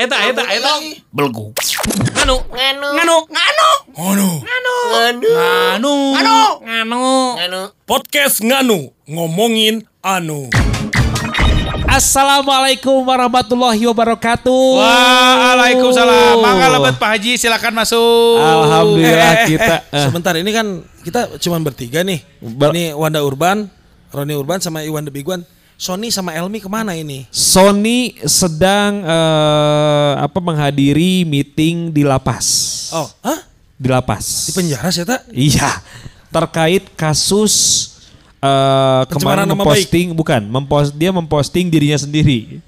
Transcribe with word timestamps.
eta 0.00 0.16
eta 0.32 0.42
eta. 0.48 0.72
Belgu. 1.12 1.52
Anu. 2.24 2.36
Nganu. 2.48 2.88
Nganu. 2.96 3.16
Nganu. 3.28 3.68
Anu. 4.00 4.28
Nganu. 4.40 4.74
Anu. 5.76 5.94
Anu. 6.16 6.36
Anu. 6.64 7.04
Nganu. 7.36 7.60
Podcast 7.84 8.40
Nganu 8.40 8.88
ngomongin 9.04 9.84
Anu. 10.00 10.48
Assalamualaikum 11.90 13.02
warahmatullahi 13.02 13.82
wabarakatuh. 13.92 14.62
Waalaikumsalam. 14.78 16.38
Mangga 16.38 16.70
lebat 16.70 16.96
Pak 16.96 17.18
Haji 17.18 17.34
silakan 17.36 17.74
masuk. 17.76 18.38
Alhamdulillah 18.40 19.10
Eh, 19.10 19.42
eh, 19.42 19.46
kita 19.52 19.74
eh, 19.90 19.98
eh, 19.98 20.04
Sebentar 20.06 20.32
ini 20.38 20.50
kan 20.54 20.66
kita 21.04 21.36
cuma 21.42 21.58
bertiga 21.60 22.00
nih. 22.06 22.22
Ber- 22.40 22.72
ini 22.72 22.94
Wanda 22.94 23.20
Urban, 23.20 23.66
Roni 24.14 24.32
Urban 24.38 24.62
sama 24.62 24.80
Iwan 24.86 25.04
One. 25.04 25.42
Sony 25.80 26.12
sama 26.12 26.36
Elmi 26.36 26.60
ke 26.60 26.68
mana 26.68 26.92
ini? 26.92 27.24
Sony 27.32 28.12
sedang 28.28 29.00
eh, 29.00 30.12
apa 30.20 30.36
menghadiri 30.36 31.24
meeting 31.24 31.88
di 31.88 32.04
lapas. 32.04 32.44
Oh, 32.92 33.08
hah? 33.24 33.48
Di 33.80 33.88
lapas. 33.88 34.44
Di 34.44 34.52
penjara 34.52 34.92
sih 34.92 35.08
tak? 35.08 35.24
Iya, 35.32 35.80
terkait 36.28 36.84
kasus 36.92 37.88
eh 38.44 39.02
Pencemaran 39.08 39.48
kemarin 39.48 39.56
nama 39.56 39.64
memposting 39.64 40.08
bukan, 40.12 40.42
mempost 40.52 40.92
dia 40.92 41.08
memposting 41.16 41.72
dirinya 41.72 41.96
sendiri. 41.96 42.60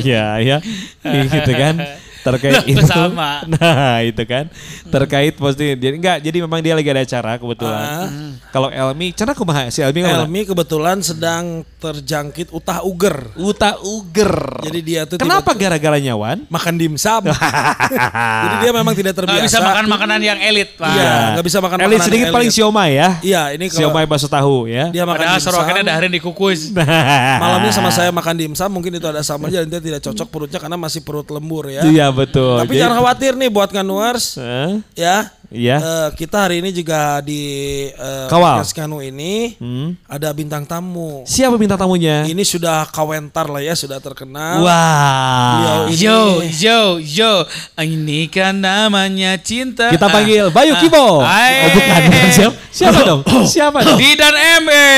Iya, 0.00 0.24
iya. 0.40 0.56
gitu 1.36 1.52
kan. 1.52 1.84
Terkait 2.24 2.64
itu. 2.72 2.80
sama. 2.82 3.44
Nah, 3.54 4.00
itu 4.00 4.24
kan. 4.24 4.48
Terkait 4.88 5.36
posting 5.36 5.76
jadi 5.76 5.94
enggak, 5.94 6.16
jadi 6.18 6.36
memang 6.40 6.58
dia 6.58 6.72
lagi 6.72 6.88
ada 6.88 7.04
acara 7.04 7.36
kebetulan. 7.36 7.84
Ah. 7.84 8.08
Kalau 8.48 8.68
Elmi, 8.68 9.12
cara 9.12 9.36
kumaha 9.36 9.68
si 9.68 9.84
Elmi 9.84 10.00
ke 10.00 10.08
mana? 10.08 10.24
Elmi 10.24 10.40
kebetulan 10.42 10.98
sedang 11.00 11.62
terjangkit 11.76 12.48
utah 12.50 12.80
uger. 12.82 13.28
Uta 13.36 13.76
Uger. 13.76 14.32
Jadi 14.64 14.80
dia 14.80 15.04
tuh 15.04 15.20
Kenapa 15.20 15.52
gara-gara 15.52 16.00
nyawan? 16.00 16.48
makan 16.48 16.74
dimsum. 16.74 17.28
Jadi 18.44 18.56
dia 18.62 18.72
memang 18.72 18.94
tidak 18.94 19.12
terbiasa. 19.14 19.36
Nggak 19.36 19.48
bisa 19.50 19.60
makan 19.60 19.84
makanan 19.86 20.20
yang 20.22 20.38
elit, 20.40 20.70
Pak. 20.78 20.88
Iya, 20.88 21.12
nggak 21.36 21.44
bisa 21.44 21.58
makan 21.60 21.76
Elit 21.84 22.00
sedikit 22.00 22.28
paling 22.30 22.48
siomay 22.48 22.90
ya. 22.96 23.08
Iya, 23.20 23.42
ini 23.52 23.68
kalau 23.68 23.80
Siomay 23.92 24.04
bakso 24.08 24.26
tahu 24.26 24.66
ya. 24.66 24.88
dia 24.88 25.04
makan 25.04 25.20
Padahal 25.20 25.36
dimsum. 25.36 25.50
sorokannya 25.52 25.84
daharin 25.84 26.12
di 26.12 26.20
kukus. 26.22 26.72
Malamnya 26.72 27.72
sama 27.74 27.90
saya 27.92 28.08
makan 28.08 28.34
dimsum 28.38 28.70
mungkin 28.70 28.96
itu 28.96 29.04
ada 29.04 29.20
sama 29.20 29.50
aja 29.50 29.60
dia 29.62 29.80
tidak 29.82 30.00
cocok 30.00 30.28
perutnya 30.30 30.58
karena 30.58 30.78
masih 30.80 31.04
perut 31.04 31.28
lembur 31.28 31.68
ya. 31.68 31.82
Iya 31.84 32.13
betul. 32.14 32.56
Tapi 32.62 32.78
jangan 32.78 33.02
khawatir 33.02 33.34
nih 33.34 33.50
buat 33.50 33.68
Nganuars 33.74 34.38
Hah? 34.38 34.78
ya. 34.94 35.28
Iya. 35.48 35.76
Eh, 35.76 36.08
kita 36.14 36.44
hari 36.44 36.58
ini 36.58 36.70
juga 36.70 37.18
di 37.18 37.42
eh, 37.88 38.26
Kawal. 38.26 38.64
Nganu 38.64 38.98
ini 39.00 39.54
Hmm. 39.56 39.94
ada 40.04 40.28
bintang 40.30 40.62
tamu. 40.62 41.22
Siapa 41.24 41.54
minta 41.54 41.74
tamunya? 41.74 42.24
Ini 42.24 42.42
sudah 42.42 42.84
kawentar 42.86 43.46
lah 43.46 43.60
ya, 43.60 43.72
sudah 43.72 43.98
terkenal. 43.98 44.60
Wah. 44.60 45.86
Ini- 45.86 45.96
Yo, 45.96 46.20
yo, 46.44 46.80
yo. 46.98 47.32
Ini 47.76 48.26
kan 48.28 48.56
namanya 48.56 49.36
cinta. 49.36 49.88
Kita 49.88 50.06
panggil 50.06 50.50
Bayu 50.50 50.74
Ah. 50.74 50.80
Kibo. 50.80 51.06
Hai. 51.20 51.54
Oh 51.56 51.68
bukan, 51.70 52.00
bukan. 52.04 52.28
Siapa, 52.30 52.54
siapa 52.68 53.00
dong? 53.02 53.20
Siapa 53.46 53.78
dong? 53.80 53.96
Didan 53.96 54.34
ME. 54.60 54.88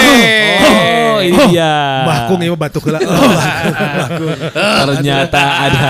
Oh 1.06 1.18
ini 1.22 1.42
dia. 1.50 1.72
Bakung 2.04 2.40
ya 2.40 2.52
batuk 2.52 2.82
heula. 2.84 3.00
Ternyata 4.52 5.42
ada 5.62 5.80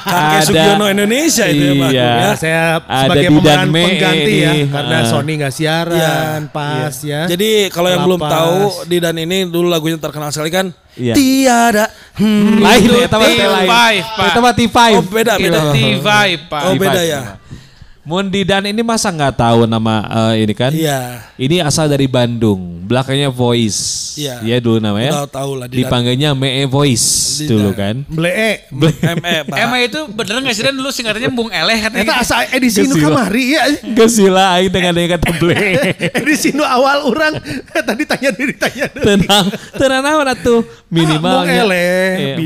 Kakek 0.00 0.40
Sugiono 0.44 0.86
Indonesia 0.86 1.44
itu 1.46 1.64
ya. 1.64 1.72
Iya. 1.84 2.10
Ya, 2.14 2.30
saya 2.34 2.60
Ada 2.80 3.00
sebagai 3.04 3.28
pemeran 3.30 3.68
Me 3.68 3.82
pengganti 3.84 4.13
ya 4.22 4.52
ini. 4.54 4.70
karena 4.70 4.96
Ah. 5.02 5.08
Sony 5.10 5.32
nggak 5.40 5.54
siaran 5.54 6.40
pas 6.54 6.94
ya. 7.02 7.26
Jadi 7.26 7.68
kalau 7.74 7.88
yang 7.90 8.06
belum 8.06 8.20
tahu 8.22 8.86
Didan 8.86 9.16
ini 9.18 9.50
dulu 9.50 9.66
lagunya 9.66 9.98
terkenal 9.98 10.30
sekali 10.30 10.50
kan. 10.54 10.70
Iya. 10.94 11.14
Tiada. 11.18 11.86
Hmm. 12.14 12.62
lain 12.62 12.86
ya, 12.86 13.08
teman 13.10 13.26
lain. 13.34 13.66
T5, 13.66 13.74
Pak. 14.14 14.26
Itu 14.30 14.38
mah 14.38 14.54
T5. 14.54 14.78
Oh, 14.94 15.02
beda, 15.02 15.32
beda. 15.42 15.60
T5, 15.74 16.08
Pak. 16.46 16.62
Oh 16.70 16.72
beda 16.78 17.02
ya. 17.02 17.20
Mondi 18.04 18.44
dan 18.44 18.68
ini 18.68 18.84
masa 18.84 19.08
nggak 19.08 19.40
tahu 19.40 19.64
nama 19.64 20.04
eh, 20.32 20.44
ini 20.44 20.52
kan? 20.52 20.68
Iya. 20.76 21.24
Ini 21.40 21.64
asal 21.64 21.88
dari 21.88 22.04
Bandung, 22.04 22.84
belakangnya 22.84 23.32
Voice. 23.32 24.12
Iya. 24.20 24.44
Iya 24.44 24.56
dulu 24.60 24.76
namanya. 24.76 25.24
Udah 25.24 25.32
tahu 25.32 25.56
lah, 25.56 25.66
Didan. 25.72 25.88
Dipanggilnya 25.88 26.30
Mee 26.36 26.68
Voice 26.68 27.40
Didan. 27.40 27.48
dulu 27.48 27.70
kan. 27.72 27.94
Blee. 28.04 28.68
ME, 28.68 29.36
Pak. 29.48 29.56
Emang 29.64 29.80
itu 29.80 30.00
bener 30.12 30.36
nggak 30.44 30.52
sih 30.52 30.62
Dan 30.68 30.76
dulu 30.76 30.92
singkatannya 30.92 31.32
Bung 31.32 31.48
Eleh 31.48 31.80
katanya. 31.80 32.04
Eta 32.04 32.12
gitu. 32.12 32.24
asa 32.28 32.36
edisi 32.52 32.84
nu 32.84 32.94
kamari 33.00 33.56
ya. 33.56 33.62
Gak 33.96 34.10
sila 34.12 34.60
aing 34.60 34.68
dengan 34.68 34.92
dengan 34.92 35.10
kata 35.16 35.28
ble. 35.40 35.56
edisi 36.20 36.52
nu 36.52 36.60
awal 36.60 37.08
orang 37.08 37.40
tadi 37.72 38.04
tanya 38.04 38.30
diri 38.36 38.52
tanya. 38.52 38.84
Tenang, 38.92 39.44
tenang 39.80 40.02
naon 40.04 40.28
minimalnya. 40.94 41.42
Bung 41.42 41.48
Ele, 41.66 41.86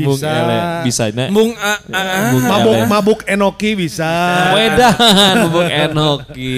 Bung 0.01 0.17
bisa. 0.17 0.29
Ele, 0.33 0.57
bisa. 0.83 1.03
Nah, 1.13 1.27
Bung 1.29 1.51
A, 1.53 1.73
A, 1.93 2.01
A. 2.01 2.17
Bung 2.33 2.43
Mabuk 2.49 2.73
Ele. 2.75 2.87
mabuk 2.89 3.19
Enoki 3.29 3.71
bisa. 3.77 4.09
Wedan, 4.57 5.37
Bung 5.53 5.69
Enoki. 5.69 6.57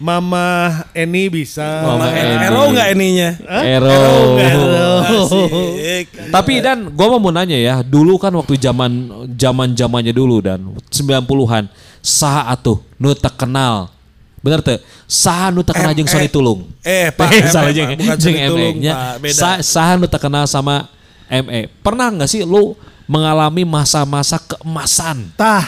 Mama 0.00 0.80
Eni 0.96 1.28
bisa. 1.28 1.84
Mama 1.84 2.08
Eni. 2.08 2.34
Ero 2.40 2.62
nggak 2.72 2.88
ininya? 2.96 3.30
Ero. 3.60 4.00
Tapi 6.34 6.64
dan 6.64 6.88
gua 6.96 7.20
mau 7.20 7.28
nanya 7.28 7.60
ya, 7.60 7.84
dulu 7.84 8.16
kan 8.16 8.32
waktu 8.32 8.56
zaman 8.56 9.12
zaman 9.36 9.76
zamannya 9.76 10.16
dulu 10.16 10.40
dan 10.40 10.64
90-an 10.88 11.68
saha 12.00 12.48
atuh 12.48 12.80
nu 12.96 13.12
kenal. 13.36 13.92
Bener 14.40 14.64
teu? 14.64 14.80
Saha 15.04 15.52
nu 15.52 15.60
teu 15.60 15.76
kenal 15.76 15.92
jeung 15.92 16.08
Sony 16.08 16.24
Tulung? 16.32 16.64
Eh, 16.80 17.12
Pak, 17.12 17.28
Eh, 17.28 17.44
salah 17.52 17.76
jeung 17.76 17.92
Bukan 17.92 18.16
jeung 18.16 18.32
Sony 18.32 18.48
Tulung, 18.48 18.74
ME-nya. 18.80 18.92
Pak. 18.96 19.16
Beda. 19.20 19.36
Sa- 19.36 19.60
Saha 19.60 20.00
nu 20.00 20.08
teu 20.08 20.16
kenal 20.16 20.48
sama 20.48 20.88
ME? 21.30 21.70
Pernah 21.80 22.10
nggak 22.10 22.28
sih 22.28 22.42
lu 22.42 22.74
mengalami 23.06 23.62
masa-masa 23.62 24.36
keemasan? 24.36 25.30
Tah, 25.34 25.62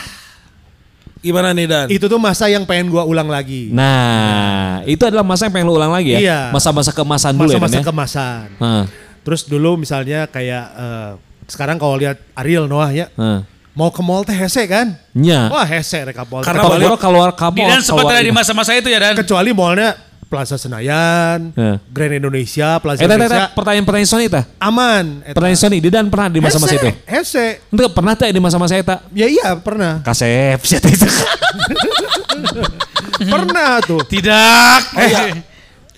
Gimana 1.19 1.55
nih 1.55 1.71
Dan? 1.71 1.87
itu 1.87 2.03
tuh 2.03 2.19
masa 2.19 2.51
yang 2.51 2.67
pengen 2.67 2.91
gua 2.91 3.07
ulang 3.07 3.31
lagi. 3.31 3.71
Nah, 3.71 4.83
itu 4.83 4.99
adalah 5.07 5.23
masa 5.23 5.47
yang 5.47 5.55
pengen 5.55 5.71
lu 5.71 5.79
ulang 5.79 5.95
lagi 5.95 6.15
ya? 6.15 6.19
Iya. 6.19 6.41
Masa-masa 6.51 6.91
keemasan 6.91 7.39
dulu 7.39 7.47
Masa-masa 7.47 7.71
ya, 7.71 7.79
Dan, 7.79 7.83
ya? 7.83 7.87
kemasan. 7.87 8.47
Heeh, 8.59 8.85
Terus 9.23 9.41
dulu 9.47 9.79
misalnya 9.79 10.27
kayak 10.27 10.65
eh, 10.75 11.11
sekarang 11.47 11.79
kalau 11.79 11.95
lihat 11.95 12.19
Ariel 12.35 12.67
Noah 12.67 12.91
ya, 12.91 13.07
heeh. 13.15 13.39
mau 13.71 13.95
ke 13.95 14.03
mall 14.03 14.27
teh 14.27 14.35
hese 14.35 14.67
kan? 14.67 14.99
Nya. 15.15 15.47
Wah 15.47 15.63
hese 15.63 16.03
rek 16.03 16.19
ke 16.19 16.25
mall. 16.27 16.43
Karena 16.43 16.67
Kalau 16.67 16.99
keluar 16.99 17.31
kamu 17.33 17.55
Didan 17.55 17.81
sempat 17.81 18.05
ada 18.11 18.19
di 18.19 18.35
masa-masa 18.35 18.75
itu 18.75 18.91
ya 18.91 18.99
Dan. 18.99 19.15
kecuali 19.23 19.55
mallnya 19.55 19.95
Plaza 20.33 20.57
Senayan, 20.57 21.53
Ya. 21.53 21.77
Grand 21.93 22.17
Indonesia, 22.17 22.81
Plaza 22.81 22.99
Eh, 22.99 23.05
teh, 23.05 23.13
Indonesia, 23.13 23.45
teh, 23.45 23.53
pertanyaan-pertanyaan 23.53 24.09
Sony 24.09 24.27
tah? 24.33 24.49
aman. 24.57 25.21
Eta. 25.21 25.37
Pertanyaan 25.37 25.61
Sony, 25.61 25.77
Didan 25.77 26.09
pernah 26.09 26.33
di 26.33 26.41
masa-masa 26.41 26.73
itu? 26.73 26.89
Hese, 27.05 27.61
Hese. 27.61 27.69
Itu 27.69 27.85
pernah 27.93 28.17
tak 28.17 28.33
di 28.33 28.41
masa-masa 28.41 28.81
itu? 28.81 28.97
Ya 29.13 29.29
iya 29.29 29.53
pernah. 29.61 30.01
Kasep, 30.01 30.57
siapa 30.65 30.89
itu? 30.89 31.05
pernah 33.29 33.77
tuh. 33.85 34.01
Tidak. 34.09 34.81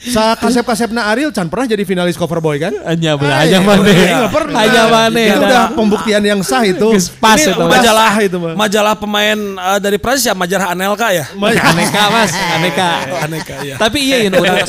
Sa 0.04 0.36
kasep-kasepna 0.36 1.08
Ariel 1.08 1.32
Chan 1.32 1.48
pernah 1.48 1.64
jadi 1.64 1.80
finalis 1.88 2.20
cover 2.20 2.36
boy 2.36 2.60
kan? 2.60 2.76
Hanya 2.84 3.16
Ah, 3.16 3.40
hanya 3.40 3.56
iya, 3.56 3.58
mana? 3.64 3.88
iya, 3.88 4.14
nggak 4.20 4.32
pernah. 4.36 4.58
Hanya 4.60 4.82
mana? 4.92 5.16
Itu 5.16 5.40
udah 5.40 5.62
pembuktian 5.72 6.20
yang 6.20 6.40
sah 6.44 6.60
itu. 6.68 6.88
Pas 7.16 7.40
itu, 7.40 7.56
majalah 7.56 8.12
itu 8.20 8.36
mah. 8.36 8.52
majalah 8.52 8.94
pemain 9.00 9.38
eh, 9.38 9.78
dari 9.80 9.96
Prancis 9.96 10.28
ya 10.28 10.36
majalah 10.36 10.76
Anelka 10.76 11.08
ya. 11.08 11.24
Aneka 11.72 12.02
mas, 12.12 12.32
aneka. 12.32 12.90
Aneka 13.24 13.54
ya. 13.64 13.74
Tapi 13.80 13.98
iya 14.04 14.16
yang 14.28 14.36
orang 14.36 14.60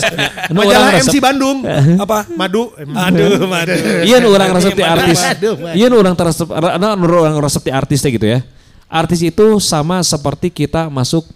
Majalah. 0.56 0.90
MC 1.04 1.16
Bandung. 1.20 1.58
Apa? 2.04 2.30
Madu. 2.32 2.72
Aduh, 2.80 3.44
madu. 3.44 3.76
Iya 4.08 4.24
orang 4.24 4.50
resep 4.56 4.72
di 4.72 4.84
artis. 4.88 5.20
Iya 5.76 5.88
orang 5.92 6.16
resep, 6.16 6.48
orang 6.48 7.36
resep 7.44 7.62
di 7.66 7.72
artis 7.76 8.00
teh 8.00 8.12
gitu 8.14 8.28
ya. 8.30 8.40
Artis 8.88 9.20
itu 9.20 9.60
sama 9.60 10.00
seperti 10.06 10.48
kita 10.54 10.88
masuk 10.88 11.28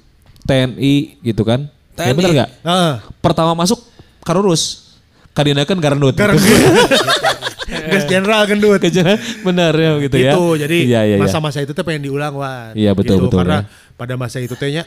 TNI 0.45 1.19
gitu 1.19 1.44
kan. 1.44 1.68
Ya 2.00 2.13
TNI. 2.13 2.15
bener 2.15 2.31
gak? 2.45 2.50
Ah. 2.63 3.03
Pertama 3.19 3.51
masuk 3.51 3.88
karurus. 4.29 4.93
Kadina 5.33 5.65
kan 5.65 5.81
garnut. 5.81 6.13
Gas 7.69 8.05
Jenderal 8.09 8.45
gendut. 8.49 8.81
Bener 9.45 9.73
ya 9.73 9.91
gitu 10.01 10.17
ya. 10.17 10.33
Gitu, 10.33 10.45
jadi 10.65 10.77
Iya, 10.85 11.01
iya, 11.05 11.15
iya. 11.17 11.21
masa-masa 11.21 11.61
itu 11.61 11.73
tuh 11.73 11.81
pengen 11.85 12.09
diulang 12.09 12.33
Wan. 12.37 12.73
Iya, 12.77 12.93
betul, 12.93 13.17
Gitu, 13.21 13.25
betul, 13.29 13.39
Karena 13.45 13.65
ya. 13.65 13.93
pada 13.97 14.13
masa 14.17 14.37
itu 14.41 14.53
tehnya, 14.57 14.85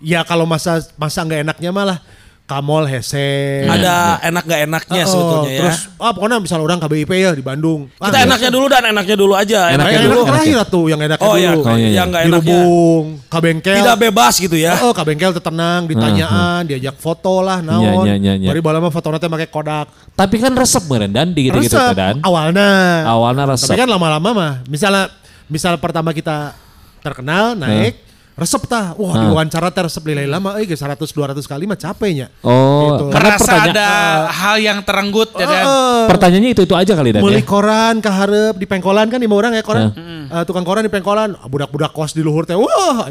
ya 0.00 0.20
kalau 0.24 0.44
masa 0.48 0.80
masa 0.96 1.20
nggak 1.24 1.40
enaknya 1.48 1.70
malah 1.72 1.98
Kamol 2.44 2.84
Hese. 2.84 3.64
Ada 3.64 4.20
enak 4.20 4.44
gak 4.44 4.60
enaknya 4.68 5.02
Oh, 5.02 5.08
sebetulnya 5.08 5.48
ya. 5.48 5.60
Terus 5.64 5.78
ah 5.96 6.12
pokoknya 6.12 6.36
misal 6.44 6.60
orang 6.60 6.76
KBIP 6.76 7.12
ya 7.16 7.32
di 7.32 7.40
Bandung. 7.40 7.88
Ah, 7.96 8.12
Kita 8.12 8.18
enaknya 8.28 8.50
dulu 8.52 8.66
dan 8.68 8.82
enaknya 8.84 9.16
dulu 9.16 9.32
aja. 9.32 9.72
Enaknya 9.72 9.96
Yang 9.96 10.04
dulu, 10.04 10.20
enak 10.20 10.28
terakhir 10.28 10.56
tuh, 10.68 10.84
yang 10.92 11.00
enaknya 11.00 11.24
Oh 11.24 11.34
iya, 11.40 11.50
dulu. 11.56 11.62
Oh, 11.64 11.72
iya, 11.72 11.88
iya. 11.88 11.96
yang 11.96 12.08
gak 12.12 12.20
Di 12.20 12.28
enaknya. 12.28 12.52
Rubung, 12.60 13.04
Kabengkel. 13.32 13.76
Tidak 13.80 13.96
bebas 13.96 14.34
gitu 14.36 14.56
ya. 14.60 14.76
Oh, 14.84 14.92
kabengkel 14.92 15.32
tenang, 15.40 15.88
ditanyaan, 15.88 16.60
diajak 16.68 17.00
foto 17.00 17.40
lah, 17.40 17.64
naon. 17.64 18.04
Iya, 18.04 18.12
iya, 18.12 18.14
iya, 18.20 18.32
iya. 18.36 18.48
Bari 18.52 18.60
bala 18.60 18.76
mah 18.76 18.92
foto 18.92 19.08
nanti 19.08 19.24
pakai 19.24 19.48
Kodak. 19.48 19.86
Tapi 20.12 20.36
kan 20.36 20.52
resep 20.52 20.84
meren 20.84 21.16
dan 21.16 21.32
di 21.32 21.48
gitu-gitu 21.48 21.72
Resep, 21.72 21.96
dan. 21.96 22.20
awalnya. 22.20 22.68
Awalnya 23.08 23.56
resep. 23.56 23.72
Tapi 23.72 23.80
kan 23.80 23.88
lama-lama 23.88 24.28
mah, 24.36 24.52
misalnya 24.68 25.08
misal 25.48 25.80
pertama 25.80 26.12
kita 26.12 26.52
terkenal, 27.00 27.56
naik, 27.56 28.04
resep 28.34 28.62
tah. 28.66 28.98
Wah, 28.98 29.14
Nah. 29.14 29.30
diwawancara 29.30 29.70
teh 29.70 29.82
resep 29.86 30.02
lilai 30.02 30.26
lama, 30.26 30.58
eh 30.58 30.66
100 30.66 30.98
200 31.06 31.46
kali 31.46 31.64
mah 31.64 31.78
capeknya. 31.78 32.34
Oh, 32.42 32.90
Gitu. 32.90 33.04
karena 33.14 33.28
Merasa 33.30 33.44
pertanyaan 33.46 33.70
ada 33.70 33.88
hal 34.28 34.56
yang 34.58 34.78
terenggut 34.82 35.30
ya 35.34 35.46
kan. 35.46 35.64
Heeh. 35.64 36.02
pertanyaannya 36.10 36.50
itu 36.50 36.62
itu 36.62 36.74
aja 36.74 36.92
kali 36.92 37.10
dan 37.14 37.22
ya. 37.22 37.40
koran 37.46 37.94
ke 37.98 38.10
hareup 38.10 38.54
di 38.58 38.66
pengkolan 38.66 39.06
kan 39.06 39.22
lima 39.22 39.34
orang 39.34 39.54
ya 39.54 39.62
koran. 39.62 39.94
Eh, 39.94 40.42
tukang 40.44 40.66
koran 40.66 40.82
di 40.82 40.90
pengkolan, 40.90 41.38
budak-budak 41.46 41.94
kos 41.94 42.12
di 42.12 42.20
luhur 42.20 42.42
teh. 42.42 42.58
Wah. 42.58 43.06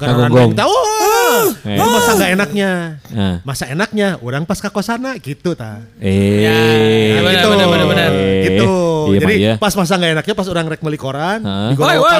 Kagonggong. 0.00 0.50
teh, 0.56 0.64
Wah. 0.64 1.44
Eh. 1.68 1.76
Itu 1.76 1.88
masa 1.92 2.10
nggak 2.16 2.30
enaknya. 2.34 2.70
Nah. 3.12 3.36
Masa 3.44 3.64
enaknya 3.68 4.08
orang 4.24 4.42
pas 4.48 4.56
ke 4.56 4.68
kosana 4.72 5.14
gitu 5.20 5.52
ta. 5.52 5.84
Eh. 6.00 6.48
Ya, 6.48 7.20
benar, 7.20 7.32
gitu. 7.36 7.48
benar, 7.52 7.66
benar, 7.68 7.86
benar. 7.86 8.10
Gitu. 8.48 8.70
Iya, 9.10 9.18
Jadi 9.20 9.34
iya. 9.42 9.54
pas 9.58 9.72
masa 9.74 9.92
nggak 9.98 10.12
enaknya 10.16 10.34
pas 10.38 10.46
orang 10.48 10.64
rek 10.70 10.80
meuli 10.80 10.98
koran, 11.00 11.40
Hah? 11.42 11.74
Woi, 11.74 11.96
woi, 11.98 12.14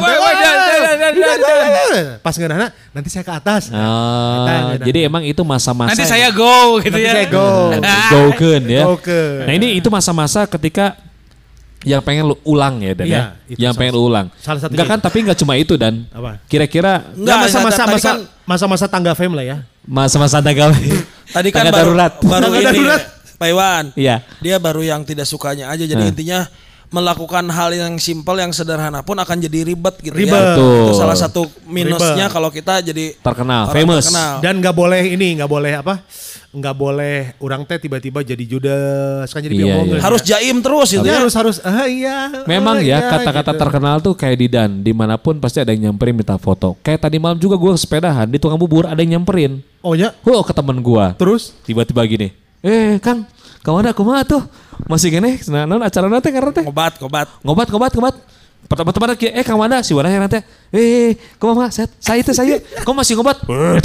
pas 2.21 2.35
nggak 2.35 2.51
enak, 2.51 2.71
nanti 2.93 3.09
saya 3.09 3.25
ke 3.25 3.33
atas. 3.33 3.71
Oh, 3.71 4.47
Kita 4.77 4.85
jadi 4.85 4.99
emang 5.07 5.23
itu 5.25 5.43
masa-masa 5.47 5.93
Nanti 5.95 6.05
saya 6.07 6.29
go 6.35 6.79
gitu 6.83 6.95
Nanti 6.95 7.07
ya. 7.07 7.13
saya 7.15 7.27
go. 7.31 7.49
Goken 8.13 8.63
ya. 8.67 8.83
Goken. 8.87 9.39
Nah 9.47 9.53
ini 9.55 9.69
itu 9.79 9.89
masa-masa 9.89 10.45
ketika 10.51 10.99
yang 11.83 12.01
pengen 12.01 12.29
lu 12.29 12.37
ulang 12.43 12.77
ya 12.79 12.93
dan 12.93 13.07
Iya, 13.07 13.17
ya. 13.17 13.25
itu 13.49 13.59
Yang 13.59 13.73
pengen 13.75 13.93
lu 13.95 14.03
ulang. 14.05 14.27
salah 14.37 14.61
satunya 14.61 14.77
Enggak 14.77 14.89
kan 14.91 14.99
tapi 15.01 15.17
enggak 15.21 15.39
cuma 15.39 15.55
itu 15.55 15.75
dan. 15.75 16.05
Apa? 16.11 16.37
Kira-kira 16.45 17.09
Enggak 17.13 17.37
masa-masa 17.43 17.83
tadi 17.83 17.95
masa 17.95 18.11
kan- 18.11 18.23
masa-masa 18.45 18.85
tangga 18.87 19.13
fame 19.15 19.35
lah 19.35 19.45
ya. 19.47 19.57
masa-masa 19.83 20.39
tanggal 20.39 20.71
Tadi 21.31 21.49
kan 21.49 21.63
tangga 21.63 21.73
baru, 21.73 21.83
darurat. 21.97 22.13
baru 22.21 22.43
Tangga 22.45 22.59
ini 22.59 22.67
darurat. 22.67 23.03
Pak 23.35 23.49
Iwan. 23.49 23.85
Iya. 23.97 24.17
Dia 24.39 24.57
baru 24.57 24.83
yang 24.83 25.01
tidak 25.01 25.25
sukanya 25.25 25.69
aja. 25.69 25.81
Jadi 25.81 25.97
Hmm. 25.99 26.13
intinya 26.13 26.39
melakukan 26.91 27.47
hal 27.47 27.71
yang 27.71 27.95
simpel 27.97 28.35
yang 28.35 28.51
sederhana 28.51 29.01
pun 29.01 29.15
akan 29.15 29.39
jadi 29.39 29.63
ribet 29.65 29.95
gitu 30.01 30.11
Ribet. 30.13 30.35
ya. 30.35 30.55
Betul. 30.55 30.83
Itu 30.85 30.95
salah 30.95 31.15
satu 31.15 31.47
minusnya 31.65 32.27
Ribet. 32.27 32.35
kalau 32.35 32.51
kita 32.51 32.83
jadi 32.83 33.15
Terkenal, 33.17 33.71
famous. 33.71 34.11
terkenal. 34.11 34.33
Dan 34.39 34.59
nggak 34.59 34.75
boleh 34.75 35.03
ini, 35.09 35.39
nggak 35.39 35.47
boleh 35.49 35.73
apa? 35.77 36.03
Nggak 36.51 36.75
boleh 36.75 37.17
orang 37.39 37.63
teh 37.63 37.79
tiba-tiba 37.79 38.21
jadi 38.21 38.43
judes 38.43 39.31
kan 39.31 39.39
jadi 39.39 39.55
Iya, 39.55 39.63
biomong. 39.65 39.87
iya. 39.89 40.01
Harus 40.03 40.21
jaim 40.21 40.59
terus 40.59 40.89
gitu 40.91 41.07
Ya, 41.07 41.15
ya. 41.15 41.19
harus 41.23 41.35
harus 41.39 41.57
ah 41.63 41.87
iya. 41.87 42.43
Memang 42.43 42.83
ah, 42.83 42.83
ya 42.83 42.99
iya, 42.99 43.07
kata-kata 43.07 43.55
gitu. 43.55 43.61
terkenal 43.63 43.97
tuh 44.01 44.15
kayak 44.19 44.37
di 44.37 44.47
dan 44.51 44.83
di 44.83 44.91
mana 44.91 45.15
pun 45.15 45.39
pasti 45.39 45.63
ada 45.63 45.71
yang 45.71 45.95
nyamperin 45.95 46.11
minta 46.11 46.35
foto. 46.37 46.75
Kayak 46.83 47.07
tadi 47.07 47.23
malam 47.23 47.39
juga 47.39 47.55
gue 47.55 47.71
sepedahan 47.77 48.27
di 48.27 48.43
tukang 48.43 48.59
bubur 48.59 48.91
ada 48.91 48.99
yang 48.99 49.23
nyamperin. 49.23 49.63
Oh 49.79 49.95
ya, 49.95 50.11
Oh 50.27 50.43
ke 50.43 50.51
temen 50.51 50.83
gua. 50.83 51.15
terus 51.15 51.55
Tiba-tiba 51.63 52.03
gini. 52.03 52.35
Eh 52.61 52.99
Kang, 52.99 53.25
ke 53.61 53.69
mana 53.69 53.93
kumaha 53.93 54.25
tuh? 54.25 54.43
Masih 54.89 55.13
gini, 55.13 55.37
nah, 55.53 55.69
non 55.69 55.85
acara 55.85 56.09
nanti 56.09 56.33
karena 56.33 56.51
teh. 56.51 56.65
Ngobat, 56.65 56.99
ngobat. 56.99 57.29
Ngobat, 57.45 57.69
ngobat, 57.69 57.93
ngobat. 57.95 58.15
Pertama-tama 58.71 59.19
kia, 59.19 59.35
eh 59.35 59.43
kang 59.43 59.59
mana? 59.59 59.83
Si 59.83 59.91
Wana 59.91 60.15
yang 60.15 60.23
nanti. 60.23 60.39
Eh, 60.71 61.19
kumaha 61.43 61.75
Set, 61.75 61.91
saya 61.99 62.23
itu 62.23 62.31
saya. 62.31 62.63
Kau 62.87 62.95
masih 62.95 63.19
ngobat? 63.19 63.43
Eh, 63.43 63.83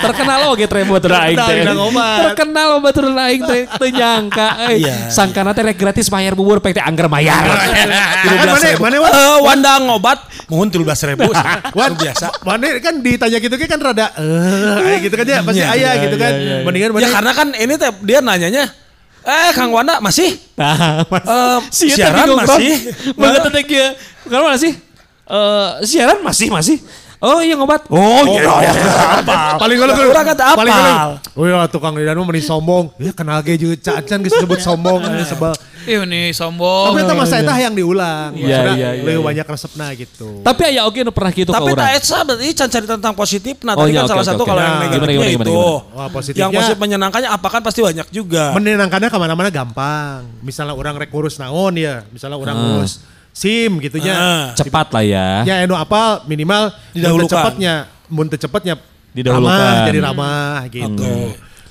Terkenal 0.00 0.48
lo 0.48 0.56
gitu 0.56 0.72
rebo 0.72 0.96
teu 0.96 1.12
aing 1.12 1.36
teh. 1.36 1.60
Terkenal. 1.60 1.92
Terkenal 2.32 2.66
lo 2.72 2.76
batur 2.80 3.12
aing 3.12 3.44
teh 3.44 3.68
nyangka. 3.92 4.72
Eh, 4.72 4.80
Iya. 4.80 5.12
sangka 5.12 5.44
nanti 5.44 5.60
rek 5.60 5.76
gratis 5.76 6.08
bayar 6.08 6.32
bubur 6.32 6.64
pek 6.64 6.72
teh 6.72 6.80
anggar 6.80 7.12
bayar. 7.12 7.44
Kan 7.44 8.48
mana 8.48 8.68
mana 8.80 8.96
Wan? 9.04 9.12
Eh, 9.12 9.36
Wanda 9.44 9.72
ngobat, 9.76 10.24
mohon 10.48 10.72
tiga 10.72 10.88
belas 10.88 11.04
ribu. 11.04 11.28
Biasa. 11.76 12.26
Mana 12.48 12.80
kan 12.80 13.04
ditanya 13.04 13.38
gitu 13.44 13.54
kan 13.60 13.76
rada 13.76 14.08
eh 14.88 15.04
gitu 15.04 15.20
kan 15.20 15.26
ya 15.28 15.44
pasti 15.44 15.60
Iya, 15.60 15.68
ayah 15.76 15.92
iya, 15.92 16.02
gitu 16.08 16.16
kan. 16.16 16.32
Mendingan 16.64 16.96
Ya 16.96 17.08
karena 17.12 17.32
kan 17.36 17.52
ini 17.52 17.76
teh 17.76 17.92
dia 18.08 18.24
nanyanya, 18.24 18.72
eh 19.24 19.50
Kang 19.56 19.72
Wanda 19.72 19.98
masih? 19.98 20.36
Nah, 20.54 21.00
Eh, 21.08 21.58
Si 21.72 21.88
eta 21.88 21.96
siaran 21.96 22.28
masih? 22.36 22.72
Banget 23.16 23.40
teh 23.50 23.64
kieu. 23.64 23.88
Kalau 24.28 24.46
masih? 24.52 24.72
Eh, 25.24 25.68
siaran 25.82 26.20
masih 26.20 26.48
masih. 26.52 26.76
Oh 27.24 27.40
iya 27.40 27.54
ngobat. 27.56 27.88
Oh 27.88 28.22
iya 28.28 28.44
iya. 28.60 28.72
paling 29.56 29.76
kalau 29.76 29.92
Orang 29.96 30.26
kata 30.28 30.44
apal. 30.46 30.58
Paling 30.60 30.74
kalau 30.74 30.94
Oh 31.34 31.44
ya 31.44 31.64
tukang 31.66 31.96
lidan 31.96 32.14
mah 32.14 32.26
meni 32.26 32.40
sombong. 32.40 32.92
Ya 32.96 33.10
kenal 33.10 33.40
ge 33.40 33.56
juga 33.56 33.74
cacan 33.82 34.20
geus 34.20 34.30
disebut 34.30 34.60
sombong 34.60 35.00
ini 35.08 35.24
sebel. 35.24 35.56
Ih 35.84 36.00
ini 36.00 36.32
sombong. 36.32 36.92
Tapi 36.92 37.00
itu 37.02 37.12
masa 37.14 37.34
eta 37.38 37.56
yang 37.56 37.72
diulang. 37.72 38.32
Iya, 38.34 38.72
iya, 38.72 38.88
iya, 38.94 39.02
Leuwih 39.02 39.20
iya. 39.20 39.26
banyak 39.26 39.46
resepna 39.46 39.92
gitu. 39.92 40.40
Tapi 40.40 40.60
aya 40.66 40.84
oge 40.84 41.00
nu 41.00 41.12
pernah 41.12 41.28
kitu 41.28 41.48
ka 41.48 41.60
Tapi 41.60 41.72
tak. 41.72 41.88
Etsa 41.94 42.18
berarti 42.22 42.46
can 42.52 42.68
cari 42.68 42.86
tentang 42.86 43.12
positif. 43.12 43.54
Nah 43.60 43.72
Oh, 43.72 43.84
tadi 43.84 43.92
iya, 43.92 44.00
kan 44.00 44.04
oke, 44.04 44.10
salah 44.10 44.20
oke, 44.22 44.30
satu 44.30 44.42
oke. 44.42 44.48
kalau 44.48 44.60
yang 44.60 44.76
negatifnya 44.78 45.12
gimana, 45.14 45.28
gimana, 45.30 45.44
itu. 45.44 45.52
gimana? 45.52 45.94
Wah, 45.94 46.08
positifnya- 46.08 46.40
Yang 46.40 46.50
positif 46.54 46.76
menyenangkannya 46.78 47.30
apa 47.30 47.48
kan 47.48 47.60
pasti 47.60 47.80
banyak 47.80 48.06
juga. 48.10 48.44
menenangkannya 48.52 49.08
ke 49.08 49.18
mana-mana 49.18 49.48
gampang. 49.50 50.20
Misalnya 50.40 50.72
orang 50.72 50.94
rek 50.94 51.08
ngurus 51.08 51.36
naon 51.36 51.72
ya, 51.74 52.04
misalnya 52.08 52.36
orang 52.36 52.52
Ah. 52.54 52.62
ngurus 52.62 52.92
SIM 53.34 53.82
gitunya. 53.82 54.14
Ah. 54.14 54.44
Cepat 54.54 54.88
lah 54.88 55.02
ya. 55.02 55.28
Ya 55.42 55.54
enu 55.60 55.74
apa 55.74 56.22
minimal 56.24 56.70
Didahulukan. 56.94 57.34
cepatnya, 57.34 57.74
mun 58.06 58.30
cepatnya 58.30 58.74
Didahulukan. 59.10 59.50
ramah, 59.50 59.84
jadi 59.84 59.98
ramah 60.00 60.58
gitu. 60.70 61.10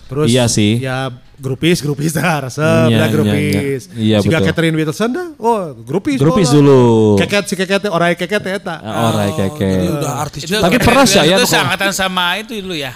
Terus 0.04 0.28
Iya 0.28 0.46
sih. 0.46 0.78
Ya 0.78 1.08
grupis 1.34 1.80
grupis 1.80 2.14
dah 2.14 2.46
resep 2.46 2.62
Iya, 2.88 2.98
dah 2.98 3.08
iya, 3.08 3.08
grupis. 3.10 3.82
iya. 3.90 3.98
Iya, 3.98 4.18
Siga 4.20 4.38
betul. 4.38 4.48
Catherine 4.48 4.76
Wilson 4.78 5.10
dah. 5.10 5.28
Oh, 5.36 5.74
grupis. 5.74 6.20
Grupis 6.20 6.48
bola. 6.48 6.56
dulu. 6.60 6.82
Keket 7.18 7.44
si 7.48 7.56
keket 7.56 7.82
orai 7.88 8.14
keket 8.14 8.44
eta. 8.54 8.76
Ah, 8.78 9.10
Orai 9.10 9.32
Jadi 9.32 9.50
keke. 9.50 9.72
udah 9.90 10.14
artis 10.20 10.42
Itu 10.44 10.52
juga. 10.54 10.64
Tapi 10.64 10.78
pernah 10.78 11.06
sih, 11.06 11.20
ya, 11.20 11.34
Itu 11.34 11.44
kok. 11.44 11.50
seangkatan 11.50 11.92
sama 11.92 12.26
itu 12.38 12.60
dulu 12.60 12.76
ya. 12.76 12.94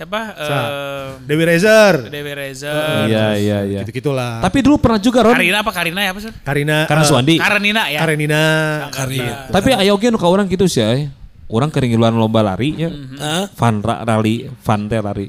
Siapa? 0.00 0.32
Eh 0.32 1.08
Dewi 1.28 1.44
Rezer. 1.44 2.08
Dewi 2.08 2.32
Reza. 2.32 2.72
Iya 3.04 3.36
iya 3.36 3.58
iya. 3.68 3.80
Gitu-gitulah. 3.84 4.40
Tapi 4.40 4.64
dulu 4.64 4.80
pernah 4.80 4.96
juga 4.96 5.28
Ron. 5.28 5.36
Karina 5.36 5.60
apa 5.60 5.72
Karina 5.76 6.00
ya 6.00 6.16
apa 6.16 6.20
sih? 6.24 6.32
Karina 6.40 6.88
Karena 6.88 7.04
eh, 7.04 7.08
Suwandi. 7.12 7.34
Karenina 7.36 7.82
ya. 7.92 8.00
Karenina. 8.00 8.42
Karina. 8.88 9.34
Tapi 9.52 9.76
aya 9.76 9.92
oge 9.92 10.08
nu 10.08 10.16
ka 10.16 10.24
urang 10.24 10.48
kitu 10.48 10.64
sih 10.64 10.80
ay. 10.80 11.12
Urang 11.52 11.68
keringiluan 11.68 12.16
lomba 12.16 12.40
lari 12.40 12.80
nya. 12.80 12.88
Hah? 13.20 13.52
Fan 13.52 13.84
ra- 13.84 14.00
rally, 14.08 14.48
fan 14.64 14.88
teh 14.88 15.04
lari. 15.04 15.28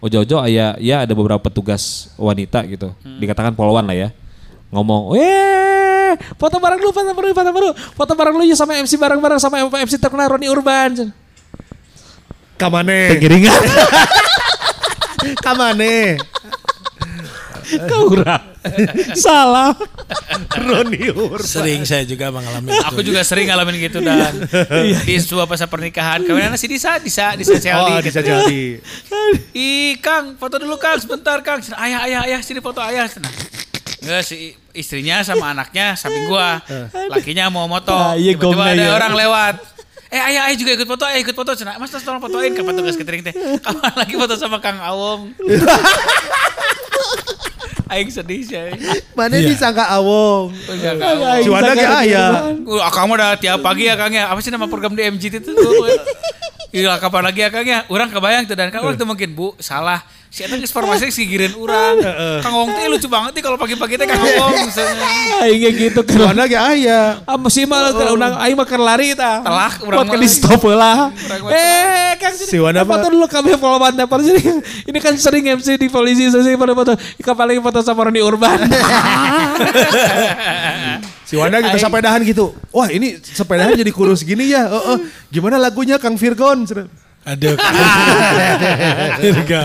Ojo-ojo 0.00 0.40
aya 0.40 0.80
ya 0.80 1.04
ada 1.04 1.12
beberapa 1.12 1.52
petugas 1.52 2.08
wanita 2.16 2.64
gitu. 2.72 2.96
Dikatakan 3.20 3.52
polwan 3.52 3.84
lah 3.84 3.96
ya. 4.00 4.08
Ngomong, 4.72 5.12
"Eh, 5.12 6.16
foto 6.40 6.56
bareng 6.56 6.80
dulu, 6.80 6.90
foto 6.96 7.12
bareng, 7.12 7.36
foto 7.36 7.50
bareng. 7.52 7.74
Foto 7.92 8.12
bareng 8.16 8.32
dulu 8.32 8.44
ya 8.48 8.56
sama 8.56 8.80
MC 8.80 8.96
bareng-bareng 8.96 9.40
sama 9.44 9.60
MC 9.60 10.00
terkenal 10.00 10.32
Roni 10.32 10.48
Urban." 10.48 11.12
Kamane. 12.56 13.14
Pengiringan 13.16 13.52
Kamane. 15.44 16.16
ka 17.66 17.96
urang. 18.00 18.44
Salah. 19.18 19.74
Roni 20.54 21.10
Urban. 21.10 21.42
Sering 21.42 21.82
saya 21.82 22.06
juga 22.06 22.30
mengalami 22.30 22.70
Aku 22.86 23.02
juga 23.02 23.26
sering 23.26 23.50
ngalamin 23.50 23.76
gitu 23.82 23.98
dan 23.98 24.38
di 25.02 25.14
sebuah 25.18 25.44
pasar 25.44 25.66
pernikahan. 25.66 26.22
Kemarin 26.22 26.54
si 26.54 26.70
Disa, 26.70 26.96
Disa, 26.96 27.34
Disa 27.34 27.58
Seldi. 27.58 27.90
Oh, 27.90 27.98
bisa 27.98 28.22
jadi. 28.22 28.78
Ih, 29.50 29.98
Kang, 29.98 30.38
foto 30.38 30.56
dulu 30.56 30.78
Kang, 30.78 30.94
sebentar 30.96 31.42
Kang. 31.42 31.58
Ayah, 31.74 32.06
ayah, 32.06 32.20
ayah, 32.24 32.40
sini 32.40 32.62
foto 32.62 32.78
ayah. 32.78 33.10
Cina. 33.10 33.26
Enggak 33.98 34.22
si 34.22 34.54
istrinya 34.70 35.26
sama 35.26 35.50
anaknya 35.50 35.98
samping 35.98 36.30
gua. 36.30 36.62
Lakinya 37.10 37.50
mau 37.50 37.66
moto. 37.66 37.90
Ah, 37.90 38.14
iya, 38.14 38.38
Tiba-tiba 38.38 38.62
ada 38.62 38.78
ya. 38.78 38.94
orang 38.94 39.12
lewat. 39.18 39.54
Eh 40.06 40.20
ayah, 40.22 40.46
ayah 40.46 40.56
juga 40.56 40.70
ikut 40.78 40.86
foto, 40.86 41.02
ayah 41.06 41.20
ikut 41.20 41.34
foto. 41.34 41.50
Cina, 41.58 41.74
mas 41.82 41.90
tolong 41.90 42.22
fotoin 42.22 42.54
ke 42.54 42.62
petugas 42.62 42.94
catering 42.94 43.22
teh. 43.26 43.34
Kapan 43.58 43.92
lagi 43.98 44.14
foto 44.14 44.34
sama 44.38 44.62
Kang 44.62 44.78
Awong? 44.78 45.34
Aing 47.86 48.10
sedih 48.10 48.42
sih. 48.42 48.58
Mana 49.14 49.38
disangka 49.38 49.86
awong. 49.94 50.50
Enggak, 50.50 50.98
Kang 50.98 51.22
Awong. 51.22 51.42
Si 51.42 51.48
Wanda 51.50 51.72
ge 51.78 51.86
aya. 51.86 52.50
Uh, 52.66 52.82
mah 52.82 53.14
udah 53.14 53.30
tiap 53.38 53.62
pagi 53.62 53.86
ya 53.86 53.94
Kang 53.94 54.10
ya. 54.10 54.26
Apa 54.26 54.42
sih 54.42 54.50
nama 54.50 54.66
program 54.66 54.98
di 54.98 55.06
MGT 55.06 55.38
itu? 55.38 55.54
Iya 56.76 57.00
kapan 57.00 57.32
lagi 57.32 57.40
ya 57.40 57.48
Kang 57.48 57.64
ya? 57.64 57.88
Orang 57.88 58.12
kebayang 58.12 58.44
tuh 58.44 58.52
dan 58.52 58.68
kan 58.68 58.84
orang 58.84 59.00
tuh 59.00 59.08
mungkin 59.08 59.32
Bu 59.32 59.56
salah. 59.56 60.04
Si 60.28 60.44
Eta 60.44 60.60
geus 60.60 60.68
formasi 60.68 61.08
gigireun 61.08 61.56
urang. 61.56 61.96
Kang 62.44 62.52
Wong 62.52 62.68
teh 62.68 62.84
lucu 62.92 63.08
banget 63.08 63.32
nih 63.32 63.40
kalau 63.40 63.56
pagi-pagi 63.56 63.96
teh 63.96 64.04
Kang 64.04 64.20
Wong 64.20 64.52
misalnya. 64.68 65.08
Aing 65.48 65.72
gitu 65.72 66.04
kan. 66.04 66.28
Wanda 66.28 66.44
ge 66.44 66.60
aya. 66.60 67.24
Ah 67.24 67.40
masih 67.40 67.64
mah 67.64 67.96
ke 67.96 68.12
unang 68.12 68.36
aing 68.44 68.60
mah 68.60 68.68
keur 68.68 68.84
lari 68.84 69.16
tah. 69.16 69.40
Telah, 69.40 69.72
urang 69.88 70.04
mah. 70.04 70.20
di 70.20 70.28
stop 70.28 70.60
lah. 70.68 71.08
Urang 71.16 71.48
Eh, 71.48 72.12
Kang 72.20 72.36
Si. 72.36 72.60
Wanda 72.60 72.84
foto 72.84 73.08
dulu 73.08 73.24
kami 73.24 73.56
followan 73.56 73.96
tepar 73.96 74.20
sini. 74.20 74.60
Ini 74.84 74.98
kan 75.00 75.16
sering 75.16 75.56
MC 75.56 75.80
di 75.80 75.88
polisi 75.88 76.28
sering 76.28 76.60
pada 76.60 76.76
foto. 76.76 76.92
Kapan 77.24 77.56
lagi 77.56 77.60
foto 77.64 77.80
sama 77.80 78.04
Roni 78.04 78.20
Urban. 78.20 78.68
Si 81.26 81.34
Wanda 81.34 81.58
gitu 81.58 81.78
sepedahan 81.82 82.22
gitu. 82.22 82.54
Wah 82.70 82.86
ini 82.86 83.18
sepedahan 83.18 83.74
jadi 83.74 83.90
kurus 83.90 84.22
gini 84.22 84.54
ya. 84.54 84.70
Oh, 84.70 84.94
oh. 84.94 84.98
Gimana 85.26 85.58
lagunya 85.58 85.98
Kang 85.98 86.14
Virgon? 86.14 86.62
Cenah. 86.62 86.86
Aduh. 87.26 87.58
Irga. 89.26 89.62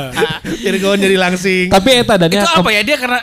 Irgon 0.66 0.98
jadi 0.98 1.18
langsing. 1.22 1.70
Tapi 1.70 2.02
eta 2.02 2.18
dan 2.18 2.34
Itu 2.34 2.50
apa 2.50 2.70
ya 2.74 2.82
dia 2.82 2.98
karena 2.98 3.22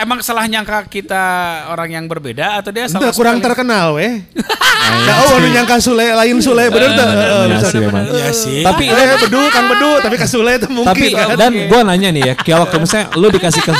emang 0.00 0.24
salah 0.24 0.48
nyangka 0.48 0.88
kita 0.88 1.24
orang 1.68 1.92
yang 1.92 2.04
berbeda 2.08 2.64
atau 2.64 2.72
dia 2.72 2.88
salah 2.88 3.12
Entah 3.12 3.12
kurang 3.12 3.36
spelling? 3.36 3.52
terkenal 3.52 3.86
weh. 4.00 4.24
Nah, 4.84 5.16
oh 5.24 5.40
anu 5.40 5.48
nyangka 5.48 5.80
Sule 5.80 6.12
lain 6.12 6.44
Sule 6.44 6.68
bener 6.68 6.92
tuh. 6.92 7.08
Heeh, 7.08 7.44
Iya 7.48 7.58
sih, 7.64 7.80
emang. 7.80 8.04
Iya 8.04 8.30
sih. 8.36 8.60
Tapi 8.60 8.84
Eh 8.84 9.16
bedu 9.16 9.40
kan 9.48 9.64
bedu 9.64 9.90
tapi 10.04 10.20
ke 10.20 10.28
Sule 10.28 10.60
itu 10.60 10.68
mungkin. 10.68 10.92
Tapi 10.92 11.08
kan. 11.16 11.40
dan 11.40 11.52
gue 11.56 11.80
nanya 11.88 12.08
nih 12.12 12.22
ya, 12.28 12.34
kayak 12.36 12.68
waktu 12.68 12.76
misalnya 12.84 13.06
lu 13.16 13.32
dikasih 13.32 13.64
ke, 13.64 13.72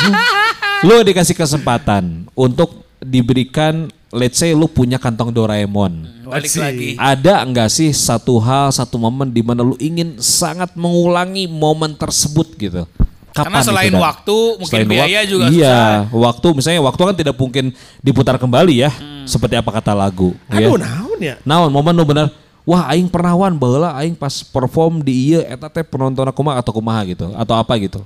lu 0.88 0.96
dikasih 1.04 1.37
kesempatan 1.37 2.25
untuk 2.32 2.84
diberikan, 3.04 3.87
let's 4.08 4.40
say 4.40 4.50
lu 4.50 4.64
punya 4.64 4.96
kantong 4.96 5.28
Doraemon. 5.28 6.25
Balik 6.25 6.49
Asik. 6.49 6.61
lagi. 6.64 6.88
Ada 6.96 7.44
enggak 7.44 7.68
sih 7.68 7.92
satu 7.92 8.40
hal, 8.40 8.73
satu 8.73 8.96
momen 8.96 9.28
di 9.28 9.44
mana 9.44 9.61
lu 9.61 9.76
ingin 9.76 10.16
sangat 10.16 10.73
mengulangi 10.75 11.44
momen 11.44 11.92
tersebut 11.92 12.49
gitu? 12.56 12.88
Karena 13.34 13.61
itu, 13.61 13.66
selain 13.66 13.90
Dan? 13.90 13.99
waktu, 13.99 14.37
mungkin 14.56 14.70
Selain 14.78 14.87
biaya 14.88 15.20
wak- 15.20 15.28
juga 15.28 15.44
Iya, 15.50 16.06
waktu 16.08 16.46
misalnya 16.54 16.80
waktu 16.87 17.02
kan 17.02 17.16
tidak 17.18 17.34
mungkin 17.34 17.64
diputar 17.99 18.38
kembali 18.38 18.75
ya, 18.78 18.90
seperti 19.26 19.58
apa 19.58 19.75
kata 19.75 19.90
lagu. 19.90 20.32
ya. 20.49 20.70
Aduh 20.70 20.78
naon 20.78 21.18
ya. 21.18 21.34
Naon 21.42 21.68
momen 21.70 21.92
lu 21.92 22.06
bener 22.06 22.30
Wah 22.64 22.88
aing 22.88 23.12
pernah 23.12 23.37
wan 23.37 23.52
baheula 23.61 23.92
aing 23.92 24.16
pas 24.16 24.40
perform 24.40 25.04
di 25.04 25.37
ieu 25.37 25.44
eta 25.44 25.68
teh 25.68 25.84
penonton 25.84 26.25
kumaha 26.32 26.64
atau 26.64 26.73
kumaha 26.73 27.04
gitu 27.04 27.28
atau 27.37 27.52
apa 27.61 27.76
gitu. 27.76 28.00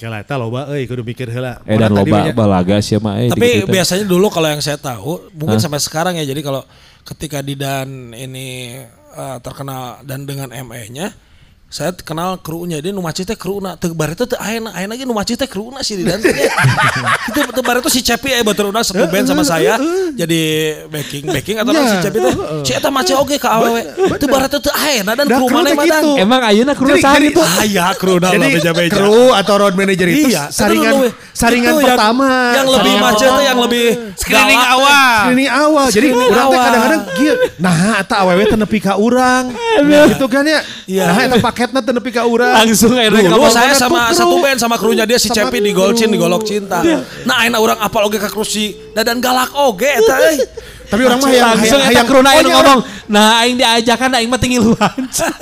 Kela 0.00 0.24
eta 0.24 0.40
loba 0.40 0.64
euy 0.72 0.88
kudu 0.88 1.04
mikir 1.04 1.28
heula. 1.28 1.60
Eh 1.68 1.76
dan 1.76 1.92
loba 1.92 2.32
balaga 2.32 2.80
sih 2.80 2.96
mah 2.96 3.20
eh 3.20 3.28
Tapi 3.28 3.36
dikit-dikit. 3.36 3.68
biasanya 3.68 4.04
dulu 4.08 4.32
kalau 4.32 4.48
yang 4.48 4.64
saya 4.64 4.80
tahu, 4.80 5.28
mungkin 5.36 5.60
sampai 5.60 5.76
sekarang 5.76 6.16
ya. 6.16 6.24
Jadi 6.24 6.40
kalau 6.40 6.64
ketika 7.04 7.44
Didan 7.44 8.16
ini 8.16 8.80
eh, 9.12 9.38
terkenal 9.44 10.00
dan 10.08 10.24
dengan 10.24 10.48
ME-nya, 10.48 11.12
saya 11.70 11.94
kenal 11.94 12.34
krunya 12.42 12.82
dia 12.82 12.90
nu 12.90 12.98
macet 12.98 13.22
teh 13.24 13.38
kruna 13.38 13.78
teu 13.78 13.94
bari 13.94 14.18
teh 14.18 14.26
ayeuna 14.34 14.74
ayeuna 14.74 14.98
ge 14.98 15.06
nu 15.06 15.14
macet 15.14 15.38
teh 15.38 15.46
kruna 15.46 15.86
si 15.86 15.94
Didan 15.94 16.18
teh. 16.18 16.34
Itu 17.30 17.46
teu 17.46 17.62
bari 17.62 17.78
teh 17.78 17.86
si 17.88 18.02
Cepi 18.02 18.34
aya 18.34 18.42
batur 18.42 18.74
urang 18.74 18.82
satu 18.82 19.06
band 19.06 19.30
sama 19.30 19.46
saya 19.46 19.78
jadi 20.10 20.42
backing 20.90 21.30
backing 21.30 21.56
atau 21.62 21.70
Ya, 21.70 21.86
si 21.86 21.96
Cepi 22.02 22.18
teh. 22.18 22.34
Si 22.66 22.72
eta 22.74 22.90
macet 22.90 23.14
oge 23.14 23.38
ka 23.38 23.62
awewe. 23.62 23.86
Teu 24.18 24.26
bari 24.26 24.50
teh 24.50 24.58
ayeuna 24.66 25.14
dan 25.14 25.30
kru 25.30 25.46
kru 25.46 25.54
mana 25.54 25.70
teh 25.70 25.78
madan. 25.78 26.02
gitu. 26.02 26.10
Emang 26.18 26.40
ayeuna 26.42 26.72
kudu 26.74 26.90
Jadi- 26.90 27.04
saha 27.06 27.14
jadi- 27.22 27.28
gitu. 27.30 27.40
Ah 27.46 27.62
ya 27.62 27.86
kruna 27.94 28.28
Jadi 28.34 28.42
lah 28.42 28.48
beja-beja. 28.50 28.90
kru 28.98 29.22
atau 29.30 29.54
road 29.54 29.74
manager 29.78 30.08
itu 30.10 30.26
Iya, 30.26 30.42
saringan 30.50 30.90
itu 30.90 31.06
saringan 31.38 31.74
itu 31.78 31.86
pertama. 31.86 32.28
yang 32.50 32.66
lebih 32.66 32.94
macet 32.98 33.28
tuh 33.30 33.44
yang 33.46 33.58
lebih 33.62 33.86
Screening 34.18 34.58
awal. 34.58 35.14
Screening 35.22 35.50
awal. 35.54 35.86
Jadi 35.86 36.08
orang 36.10 36.26
teh 36.26 36.42
awal. 36.42 36.64
kadang-kadang. 36.66 37.02
Nah, 37.62 37.74
eta 38.02 38.14
awewe 38.26 38.42
teu 38.42 38.58
nepi 38.58 38.78
ka 38.82 38.98
urang. 38.98 39.54
Gitu 40.10 40.26
kan 40.26 40.42
ya. 40.42 40.60
Iya. 40.90 41.06
Nah, 41.06 41.18
eta 41.30 41.38
paketna 41.60 41.84
teu 41.84 41.92
nepi 41.92 42.10
ka 42.10 42.24
urang. 42.24 42.56
Langsung 42.56 42.96
ayeuna 42.96 43.20
Dulu 43.20 43.36
kamu- 43.36 43.52
saya 43.52 43.72
sama 43.76 44.08
satu 44.10 44.40
band 44.40 44.56
sama 44.56 44.80
krunya 44.80 45.04
dia 45.04 45.20
si 45.20 45.28
Sama 45.28 45.52
Cepi 45.52 45.60
di. 45.60 45.70
Golcin 45.70 46.08
di 46.08 46.16
Golok 46.16 46.40
Cinta. 46.42 46.80
Nah, 47.28 47.44
ayeuna 47.44 47.60
urang 47.60 47.78
apal 47.78 48.08
oge 48.08 48.16
ka 48.16 48.32
kru 48.32 48.40
si 48.42 48.72
Dadan 48.96 49.20
Galak 49.20 49.52
oge 49.54 49.84
eta 49.86 50.14
euy. 50.24 50.38
Tapi 50.88 51.00
orang 51.04 51.20
mah 51.20 51.28
yang 51.28 51.46
langsung 51.52 51.78
hayang- 51.78 51.86
hayang- 51.86 52.08
kruna 52.08 52.26
Oh, 52.26 52.34
anu 52.34 52.48
nya 52.48 52.56
ngomong. 52.56 52.80
Nah 53.06 53.24
aing 53.38 53.56
diajakan 53.56 54.10
aing 54.16 54.26
mah 54.26 54.40
tingiluan. 54.40 54.98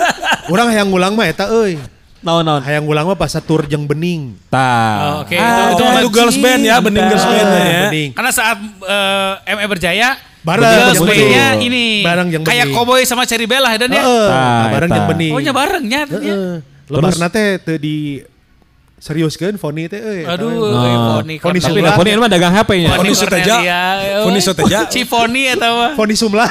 Orang 0.53 0.67
hayang 0.69 0.89
ngulang 0.91 1.15
mah 1.15 1.25
eta 1.25 1.49
euy. 1.49 1.79
Naon 2.19 2.43
naon. 2.43 2.61
Hayang 2.61 2.83
ngulang 2.83 3.07
mah 3.07 3.15
pas 3.15 3.31
tur 3.39 3.63
jeung 3.65 3.87
bening. 3.87 4.35
Tah. 4.51 5.23
Oh, 5.23 5.25
Oke, 5.25 5.39
Ah, 5.39 5.71
itu, 5.71 5.81
Itu 5.81 5.85
itu 6.03 6.09
girls 6.11 6.37
band 6.37 6.61
ya, 6.61 6.83
bening 6.83 7.07
girls 7.07 7.25
band 7.25 7.49
ya. 7.49 7.81
Bening. 7.87 8.11
Karena 8.13 8.31
saat 8.31 8.59
eh, 8.59 9.55
ME 9.55 9.65
berjaya, 9.65 10.19
Bareng 10.38 10.64
jeung 10.92 11.04
band-nya 11.04 11.47
bening. 11.52 11.66
ini 11.66 11.87
Bareng 12.00 12.28
jeung 12.28 12.45
kayak 12.45 12.66
bening. 12.66 12.76
Cowboy 12.76 13.02
sama 13.02 13.23
Cherry 13.25 13.45
Bella 13.45 13.75
dan 13.75 13.90
ya. 13.90 14.00
Heeh, 14.00 14.28
bareng 14.71 14.88
eta. 14.88 14.97
jeung 14.97 15.09
bening. 15.11 15.33
Oh, 15.33 15.40
nya 15.40 15.52
barengnya. 15.52 16.00
dan 16.04 16.21
ya. 16.21 16.35
Heeh. 16.35 16.57
Lebarna 16.88 17.26
teh 17.28 17.59
teu 17.59 17.76
di 17.76 18.23
seriuskeun 18.99 19.54
Foni 19.57 19.87
teh 19.87 19.99
euy. 19.99 20.23
eta 20.25 20.35
Aduh, 20.35 20.49
Oh. 20.49 21.21
Foni. 21.21 21.37
Foni 21.38 21.59
dah 21.61 21.95
Foni 21.95 22.11
mah 22.14 22.26
dagang 22.26 22.50
HP-nya. 22.52 22.88
Foni 22.95 23.12
Suteja. 23.12 23.57
Foni 24.23 24.40
Suteja. 24.40 24.78
Cifoni 24.88 25.42
atau 25.52 25.71
apa? 25.71 25.88
Foni 25.95 26.14
Sumlah. 26.14 26.50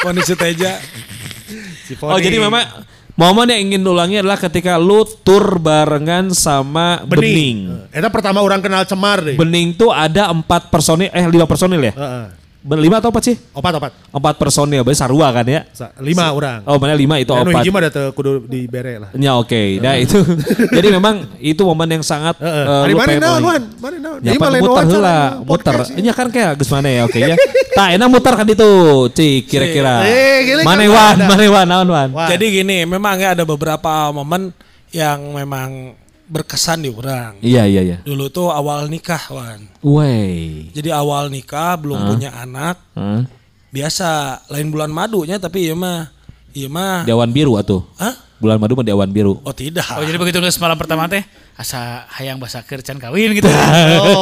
Foni 0.00 0.20
Suteja. 0.22 0.78
Oh 2.00 2.14
Foni. 2.14 2.22
jadi 2.22 2.38
memang 2.38 2.62
momen 3.12 3.50
yang 3.50 3.60
ingin 3.66 3.82
ulangi 3.82 4.16
adalah 4.16 4.38
ketika 4.38 4.78
lu 4.78 5.02
tur 5.20 5.58
barengan 5.58 6.30
sama 6.30 7.02
Bening. 7.02 7.90
Eta 7.90 8.06
pertama 8.08 8.40
orang 8.40 8.62
kenal 8.62 8.86
Cemar 8.86 9.20
deh. 9.20 9.34
Bening 9.34 9.74
tuh 9.74 9.90
ada 9.90 10.30
empat 10.30 10.70
personil, 10.70 11.10
eh 11.10 11.24
lima 11.26 11.44
personil 11.44 11.82
ya? 11.82 11.92
Heeh. 11.92 12.24
Ben- 12.30 12.39
Lima 12.60 13.00
atau 13.00 13.08
empat 13.08 13.24
sih? 13.24 13.36
Opat 13.56 13.72
opat. 13.80 13.92
Empat 14.12 14.34
personil, 14.36 14.84
berarti 14.84 15.00
sarua 15.00 15.32
kan 15.32 15.48
ya? 15.48 15.64
Sa- 15.72 15.96
Lima 15.96 16.28
orang. 16.28 16.60
Oh 16.68 16.76
mana 16.76 16.92
lima 16.92 17.16
itu 17.16 17.32
Anu 17.32 17.48
opat. 17.48 17.64
hiji 17.64 17.72
mah 17.72 17.80
da 17.80 17.90
teu 17.90 18.12
kudu 18.12 18.44
dibere 18.44 19.00
lah. 19.00 19.08
Ya 19.16 19.32
oke, 19.32 19.80
nah 19.80 19.96
itu. 19.96 20.20
jadi 20.76 20.92
memang 20.92 21.24
itu 21.40 21.56
momen 21.64 21.88
yang 21.88 22.04
sangat 22.04 22.36
Heeh. 22.36 22.64
eh, 22.68 22.84
Ari 22.84 22.92
lu 22.92 22.98
mana 23.00 23.12
naon 23.16 23.42
wan? 23.42 23.62
Mana 23.80 23.96
naon? 23.96 24.18
Ya 24.20 24.32
pan 24.36 24.52
muter 24.54 24.84
heula, 24.86 25.16
podcast 25.40 25.88
muter. 25.88 25.96
ya. 25.96 26.00
Ini 26.04 26.08
kan 26.12 26.26
kayak 26.28 26.50
geus 26.56 26.68
mana 26.68 26.88
ya, 26.90 27.02
oke 27.04 27.16
ya. 27.18 27.36
Tah 27.72 27.88
enak 27.90 28.08
muter 28.12 28.34
kan 28.36 28.44
itu, 28.44 28.70
cik 29.08 29.40
kira-kira. 29.46 29.94
Eh, 30.04 30.36
gini 30.44 30.60
Mana 30.60 30.84
kan 30.84 30.92
wan, 30.92 31.14
ada. 31.16 31.26
mana 31.26 31.42
wan, 31.48 31.64
naon 31.66 31.88
wan. 31.88 32.08
Jadi 32.28 32.44
gini, 32.52 32.84
memang 32.84 33.16
ya 33.16 33.32
ada 33.32 33.42
beberapa 33.42 34.12
momen 34.12 34.52
yang 34.92 35.32
memang 35.32 35.96
berkesan 36.30 36.86
di 36.86 36.90
orang. 36.94 37.42
Iya 37.42 37.66
iya 37.66 37.82
iya. 37.82 37.98
Dulu 38.06 38.30
tuh 38.30 38.54
awal 38.54 38.86
nikah, 38.86 39.20
Wan. 39.34 39.66
Wey. 39.82 40.70
Jadi 40.70 40.94
awal 40.94 41.28
nikah 41.28 41.74
belum 41.74 41.98
punya 42.06 42.30
anak, 42.38 42.78
Hah? 42.94 43.26
biasa 43.70 44.42
lain 44.50 44.70
bulan 44.74 44.90
madunya 44.90 45.38
tapi 45.38 45.70
iya 45.70 45.74
mah 45.78 46.10
iya 46.56 46.68
mah 46.68 47.06
Di 47.06 47.12
awan 47.14 47.30
biru 47.30 47.54
atuh. 47.56 47.82
Hah? 47.96 48.14
Bulan 48.40 48.56
madu 48.56 48.72
mah 48.72 48.84
di 48.84 48.92
awan 48.92 49.12
biru. 49.12 49.36
Oh 49.44 49.52
tidak. 49.52 49.84
Oh 49.96 50.04
jadi 50.04 50.16
begitu 50.16 50.40
geus 50.40 50.56
malam 50.56 50.80
pertama 50.80 51.04
teh 51.04 51.20
asa 51.60 52.08
hayang 52.16 52.40
basa 52.40 52.64
kercan 52.64 52.96
kawin 52.96 53.36
gitu. 53.36 53.44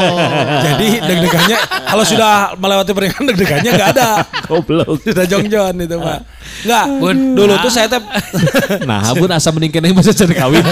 Jadi 0.67 0.99
deg-degannya 0.99 1.59
kalau 1.87 2.03
sudah 2.03 2.59
melewati 2.59 2.91
pernikahan 2.91 3.31
deg-degannya 3.31 3.71
nggak 3.79 3.91
ada. 3.95 4.09
Goblok. 4.51 4.99
Sudah 5.07 5.23
jongjon 5.23 5.79
itu 5.79 5.97
Pak. 6.03 6.19
Enggak. 6.67 6.85
Bun. 6.99 7.17
Dulu 7.39 7.55
tuh 7.63 7.71
saya 7.71 7.87
teh 7.87 8.03
Nah, 8.83 9.15
bun 9.15 9.31
asa 9.31 9.55
mending 9.55 9.71
kena 9.71 9.95
masa 9.95 10.11
cari 10.11 10.35
kawin. 10.35 10.67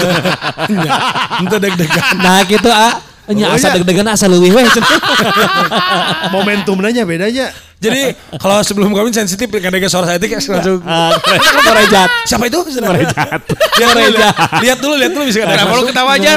itu 1.47 1.55
deg-degan. 1.55 2.03
nah, 2.19 2.43
gitu 2.43 2.67
ah. 2.67 2.99
Nya 3.27 3.51
Oh, 3.51 3.59
asa 3.59 3.67
iya. 3.69 3.75
deg-degan 3.75 4.07
asa 4.07 4.25
leuwih 4.31 4.55
we. 4.55 4.63
Momentumnya 6.33 7.03
bedanya. 7.03 7.51
Jadi 7.77 8.09
kalau 8.41 8.57
sebelum 8.65 8.89
kawin 8.89 9.13
sensitif 9.13 9.45
kadang 9.53 9.77
suara 9.85 10.09
saya 10.09 10.17
itu 10.17 10.33
kayak 10.33 10.41
langsung 10.49 10.81
Ah, 10.87 11.13
Korejat. 11.61 12.09
siapa 12.25 12.49
itu? 12.49 12.57
Korejat. 12.63 13.39
Ya, 13.77 13.85
lihat, 13.99 14.33
lihat 14.65 14.77
dulu, 14.81 14.95
lihat 14.97 15.11
dulu 15.13 15.23
bisa 15.27 15.45
ada 15.45 15.53
yang 15.53 15.59
Kenapa 15.61 15.69
lu 15.69 15.75
masuk. 15.77 15.89
ketawa 15.93 16.11
aja? 16.17 16.33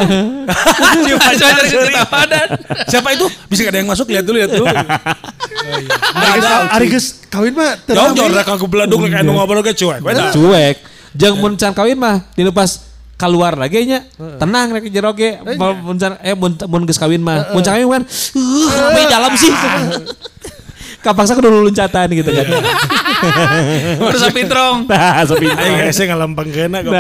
Ketawa 1.01 2.21
dan. 2.29 2.49
Siapa 2.85 3.09
itu? 3.15 3.27
Bisa 3.49 3.61
ada 3.71 3.79
yang 3.79 3.89
masuk, 3.89 4.07
lihat 4.11 4.25
dulu, 4.27 4.37
lihat 4.37 4.51
dulu. 4.53 4.67
Ari 6.71 6.87
geus 6.91 7.07
kawin 7.31 7.55
mah 7.55 7.79
teu 7.79 7.95
Jauh 7.95 8.13
jauh 8.13 8.29
rek 8.29 8.49
aku 8.51 8.67
beladung 8.67 9.07
kayak 9.07 9.23
nu 9.23 9.33
ngobrol 9.33 9.63
ke 9.63 9.73
cuek. 9.73 10.03
Cuek. 10.35 10.77
Jeung 11.15 11.39
mun 11.39 11.55
can 11.55 11.73
kawin 11.73 11.97
mah 11.97 12.27
dinu 12.35 12.51
pas 12.51 12.90
keluar 13.21 13.53
lagi 13.53 13.85
nya 13.85 14.09
tenang 14.41 14.73
rek 14.73 14.89
jero 14.89 15.13
ge 15.13 15.37
mun 15.61 16.01
can 16.01 16.17
eh 16.25 16.33
mun 16.33 16.57
mun 16.57 16.83
geus 16.89 16.97
kawin 16.97 17.21
mah 17.21 17.53
mun 17.53 17.61
kawin 17.61 17.85
kan 18.01 18.03
uh 18.09 19.05
dalam 19.13 19.37
sih 19.37 19.53
kapaksa 21.05 21.37
kudu 21.37 21.69
loncatan 21.69 22.09
gitu 22.17 22.33
kan 22.33 22.47
Terus 24.01 24.23
pintrong. 24.33 24.77
nah 24.91 25.21
sepi 25.29 25.47
Ayo 25.53 25.93
saya 25.93 26.07
ngalampang 26.13 26.49
kena 26.49 26.81
kok. 26.81 26.93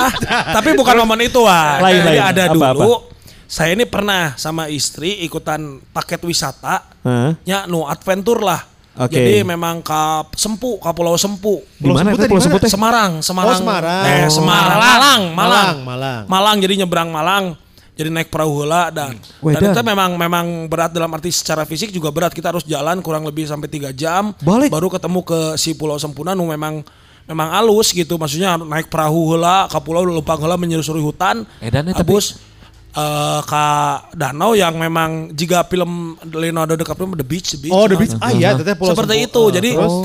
Ah, 0.00 0.12
tapi 0.60 0.76
bukan 0.76 0.96
momen 1.04 1.28
itu 1.28 1.40
wah. 1.40 1.80
Lain, 1.80 2.00
lain. 2.04 2.20
ada 2.20 2.42
Apa, 2.48 2.72
dulu. 2.76 3.08
Saya 3.50 3.74
ini 3.74 3.84
pernah 3.84 4.38
sama 4.38 4.70
istri 4.70 5.24
ikutan 5.26 5.82
paket 5.90 6.22
wisata. 6.22 6.86
Nya 7.44 7.66
nu 7.66 7.88
adventure 7.88 8.40
lah. 8.40 8.60
Oke. 8.98 9.14
Jadi 9.14 9.34
memang 9.46 9.80
ke 9.80 10.02
Sempu, 10.34 10.76
ke 10.76 10.90
Pulau 10.90 11.14
Sempu. 11.14 11.62
di 11.78 11.88
mana 11.88 12.10
itu 12.10 12.26
pulau 12.26 12.42
sebut 12.42 12.58
teh 12.58 12.68
Semarang, 12.68 13.22
Semarang. 13.22 13.54
Oh, 13.54 13.60
Semarang. 13.62 14.04
Eh, 14.04 14.26
Oh. 14.26 14.32
Semarang. 14.34 14.76
Malang, 14.76 15.22
Malang. 15.32 15.76
Malang. 15.86 16.22
Malang 16.26 16.56
jadi 16.58 16.74
nyebrang 16.82 17.08
Malang. 17.08 17.44
Jadi 17.94 18.08
naik 18.08 18.32
perahu 18.32 18.64
heula 18.64 18.88
dan 18.88 19.12
Wedan. 19.44 19.60
dan 19.60 19.76
itu 19.76 19.80
memang 19.84 20.10
memang 20.16 20.46
berat 20.66 20.88
dalam 20.88 21.12
arti 21.12 21.28
secara 21.28 21.62
fisik 21.62 21.92
juga 21.92 22.08
berat. 22.08 22.32
Kita 22.32 22.48
harus 22.48 22.64
jalan 22.64 22.98
kurang 22.98 23.28
lebih 23.28 23.44
sampai 23.44 23.68
tiga 23.68 23.92
jam 23.92 24.32
Balik. 24.40 24.72
baru 24.72 24.88
ketemu 24.88 25.20
ke 25.20 25.40
si 25.54 25.76
Pulau 25.76 26.00
Sempuna 26.00 26.32
nu 26.32 26.48
memang 26.48 26.80
memang 27.28 27.48
alus 27.52 27.92
gitu. 27.92 28.16
Maksudnya 28.16 28.56
naik 28.56 28.88
perahu 28.88 29.36
heula 29.36 29.68
ke 29.68 29.76
pulau 29.78 30.02
lempang 30.02 30.40
heula 30.40 30.56
menyusuri 30.56 30.98
hutan. 30.98 31.44
Edan 31.60 31.92
eta, 31.92 32.00
abus 32.00 32.40
eh, 32.94 33.40
ke 33.44 33.66
danau 34.18 34.54
yang 34.58 34.74
memang 34.76 35.34
jika 35.34 35.66
film 35.66 36.18
Leonardo 36.30 36.74
DiCaprio 36.74 37.14
The 37.14 37.26
Beach, 37.26 37.48
The 37.54 37.58
Beach. 37.62 37.74
Oh, 37.74 37.86
The 37.86 37.96
Beach. 37.98 38.14
Ah 38.18 38.30
iya, 38.34 38.54
teteh 38.54 38.74
pulau 38.74 38.94
seperti 38.94 39.26
itu. 39.26 39.42
Ah, 39.42 39.52
jadi 39.54 39.70
terus? 39.76 39.96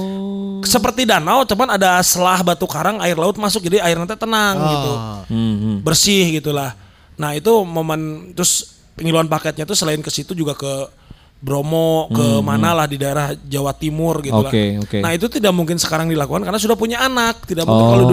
seperti 0.66 1.06
danau, 1.06 1.46
cuman 1.46 1.78
ada 1.78 2.02
selah 2.02 2.42
batu 2.42 2.66
karang, 2.66 2.98
air 2.98 3.14
laut 3.14 3.38
masuk, 3.38 3.62
jadi 3.62 3.86
air 3.86 4.02
nanti 4.02 4.18
tenang 4.18 4.56
gitu, 4.58 4.92
Hmm, 5.30 5.86
bersih 5.86 6.42
gitulah. 6.42 6.74
Nah 7.16 7.38
itu 7.38 7.54
momen 7.64 8.34
terus 8.34 8.82
pengiluan 8.98 9.30
paketnya 9.30 9.64
tuh 9.64 9.78
selain 9.78 10.02
ke 10.02 10.10
situ 10.10 10.34
juga 10.34 10.58
ke 10.58 10.90
Bromo 11.36 12.10
ke 12.10 12.42
mana 12.42 12.74
lah 12.74 12.90
di 12.90 12.98
daerah 12.98 13.36
Jawa 13.38 13.70
Timur 13.78 14.18
gitu 14.24 14.34
lah. 14.34 14.50
Oke, 14.50 14.82
oke. 14.82 14.98
Nah 14.98 15.14
itu 15.14 15.30
tidak 15.30 15.54
mungkin 15.54 15.78
sekarang 15.78 16.10
dilakukan 16.10 16.42
karena 16.42 16.58
sudah 16.58 16.74
punya 16.74 17.06
anak, 17.06 17.46
tidak 17.46 17.70
mungkin 17.70 17.86
kalau 17.86 18.06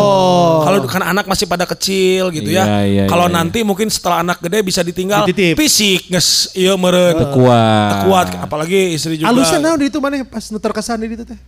Oh. 0.00 0.64
Kalau 0.64 0.78
kan 0.88 1.04
anak 1.04 1.28
masih 1.28 1.44
pada 1.44 1.68
kecil 1.68 2.32
gitu 2.32 2.48
Iya, 2.48 2.64
ya. 2.64 2.80
iya, 2.88 3.04
kalau 3.04 3.28
iya, 3.28 3.36
nanti 3.36 3.60
mungkin 3.60 3.92
setelah 3.92 4.24
anak 4.24 4.40
gede 4.40 4.64
bisa 4.64 4.80
ditinggal 4.80 5.28
Dititip. 5.28 5.60
fisik 5.60 6.08
nges 6.08 6.56
iya 6.56 6.78
meureun. 6.80 7.18
Kuat. 7.28 8.08
kuat 8.08 8.26
apalagi 8.40 8.96
istri 8.96 9.20
juga. 9.20 9.36
Alusnya 9.36 9.58
naon 9.60 9.78
di 9.82 9.92
itu 9.92 9.98
mana 10.00 10.24
pas 10.24 10.44
terkesan 10.48 11.04
di 11.04 11.12
itu 11.12 11.28
teh. 11.28 11.38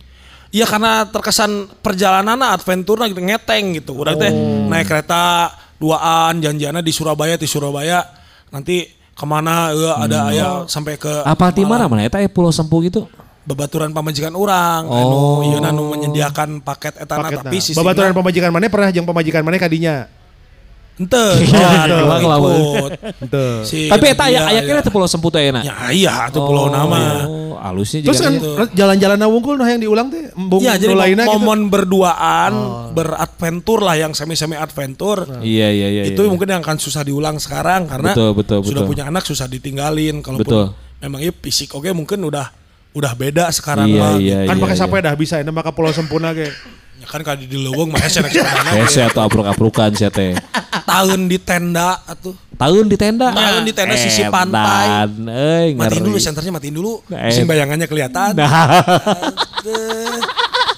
Iya 0.51 0.67
karena 0.69 1.07
terkesan 1.09 1.71
perjalanan 1.81 2.37
adventure 2.43 3.01
gitu 3.09 3.17
ngeteng 3.17 3.81
gitu. 3.81 3.97
Udah 3.97 4.13
teh 4.13 4.29
Oh. 4.29 4.69
naik 4.69 4.85
kereta 4.85 5.49
duaan 5.81 6.37
janjiannya 6.37 6.85
di 6.85 6.93
Surabaya 6.93 7.33
di 7.33 7.49
Surabaya 7.49 8.05
nanti 8.53 9.00
ke 9.11 9.25
mana 9.27 9.75
ya, 9.75 9.91
ada 9.99 10.17
Hmm. 10.23 10.31
aya 10.31 10.47
sampai 10.65 10.95
ke 10.95 11.11
Apa 11.23 11.51
di 11.51 11.67
mana 11.67 11.85
mana 11.85 12.07
eta 12.07 12.17
eh, 12.19 12.31
Pulau 12.31 12.49
Sempu 12.49 12.79
gitu? 12.81 13.05
bebaturan 13.41 13.89
pamajikan 13.89 14.37
orang 14.37 14.85
Oh. 14.85 15.41
anu 15.41 15.49
ieu 15.49 15.57
anu 15.57 15.97
menyediakan 15.97 16.61
paket 16.61 16.93
etana 16.93 17.25
Paket 17.25 17.41
tapi 17.41 17.57
nah. 17.57 17.73
Babaturan 17.81 18.11
pemajikan 18.13 18.49
mana 18.53 18.69
pernah 18.69 18.89
jeung 18.93 19.07
pemajikan 19.09 19.41
mana 19.41 19.57
kadinya. 19.57 20.05
Iya, 21.41 21.87
jangan 21.87 21.87
doang 21.89 22.25
lah, 22.27 22.37
ikut. 22.37 22.91
Henteu. 23.23 23.49
Si 23.63 23.87
Tapi 23.87 24.05
eta 24.11 24.23
aya 24.27 24.39
aya 24.45 24.59
ya. 24.59 24.61
kira 24.61 24.79
teh 24.81 24.91
Pulau 24.91 25.07
Sempu 25.07 25.31
teh 25.31 25.49
enak. 25.49 25.63
Ya 25.63 25.75
iya 25.89 26.13
tuh 26.29 26.43
pulau 26.43 26.67
nama. 26.67 27.25
Oh, 27.25 27.55
alusnya 27.57 28.01
Terus 28.03 28.19
juga 28.19 28.29
kan 28.61 28.67
jalan-jalan 28.73 29.17
wungkul 29.29 29.55
nah 29.55 29.65
yang 29.65 29.79
diulang 29.79 30.07
teh 30.09 30.29
embung 30.33 30.61
Iya 30.61 30.75
jadi 30.75 30.93
nu 30.93 30.99
lainna 30.99 31.23
gitu. 31.25 31.33
momen 31.37 31.69
berduaan 31.69 32.51
beradventur 32.91 33.79
lah 33.81 33.95
yang 33.95 34.11
semi-semi 34.11 34.55
adventure. 34.55 35.25
Iya 35.41 35.67
iya 35.69 35.87
iya. 35.89 36.03
itu 36.05 36.21
iya. 36.21 36.29
mungkin 36.29 36.47
yang 36.49 36.61
akan 36.61 36.77
susah 36.77 37.01
diulang 37.01 37.37
sekarang 37.37 37.87
karena 37.87 38.11
Betul, 38.13 38.31
betul, 38.35 38.59
sudah 38.61 38.83
punya 38.83 39.03
anak 39.05 39.23
susah 39.23 39.45
ditinggalin 39.45 40.19
kalaupun 40.19 40.45
Betul. 40.45 40.65
memang 40.99 41.19
iya 41.19 41.31
fisik 41.31 41.73
oke 41.73 41.89
mungkin 41.91 42.21
udah 42.21 42.49
udah 42.91 43.13
beda 43.15 43.47
sekarang 43.49 43.87
Iya, 43.87 44.01
mah. 44.03 44.13
iya. 44.19 44.37
kan 44.43 44.59
pakai 44.59 44.75
sepeda 44.75 45.15
bisa 45.15 45.39
ini 45.39 45.47
maka 45.47 45.71
pulau 45.71 45.89
sempurna 45.89 46.35
ge. 46.35 46.51
Ya 47.01 47.07
kan 47.09 47.25
kalau 47.25 47.33
di 47.35 47.49
Leuweung 47.49 47.89
mah 47.89 47.97
hese 47.97 48.21
Hese 48.21 49.01
ge. 49.01 49.09
atau 49.09 49.25
abruk-abrukan 49.25 49.89
sia 49.91 50.13
teh. 50.13 50.37
tahun 50.85 51.25
di 51.25 51.41
tenda 51.41 51.97
atuh 52.05 52.37
Tahun 52.53 52.85
di 52.85 52.93
tenda. 52.93 53.33
Tahun 53.33 53.65
di 53.65 53.73
tenda 53.73 53.97
sisi 53.97 54.21
pantai. 54.29 55.09
Edan, 55.09 55.25
euy, 55.25 55.73
matiin 55.73 56.05
dulu 56.05 56.17
senternya 56.21 56.53
matiin 56.53 56.77
dulu 56.77 57.01
Eh. 57.09 57.25
mesin 57.25 57.49
bayangannya 57.49 57.89
kelihatan 57.89 58.37
Nah, 58.37 58.53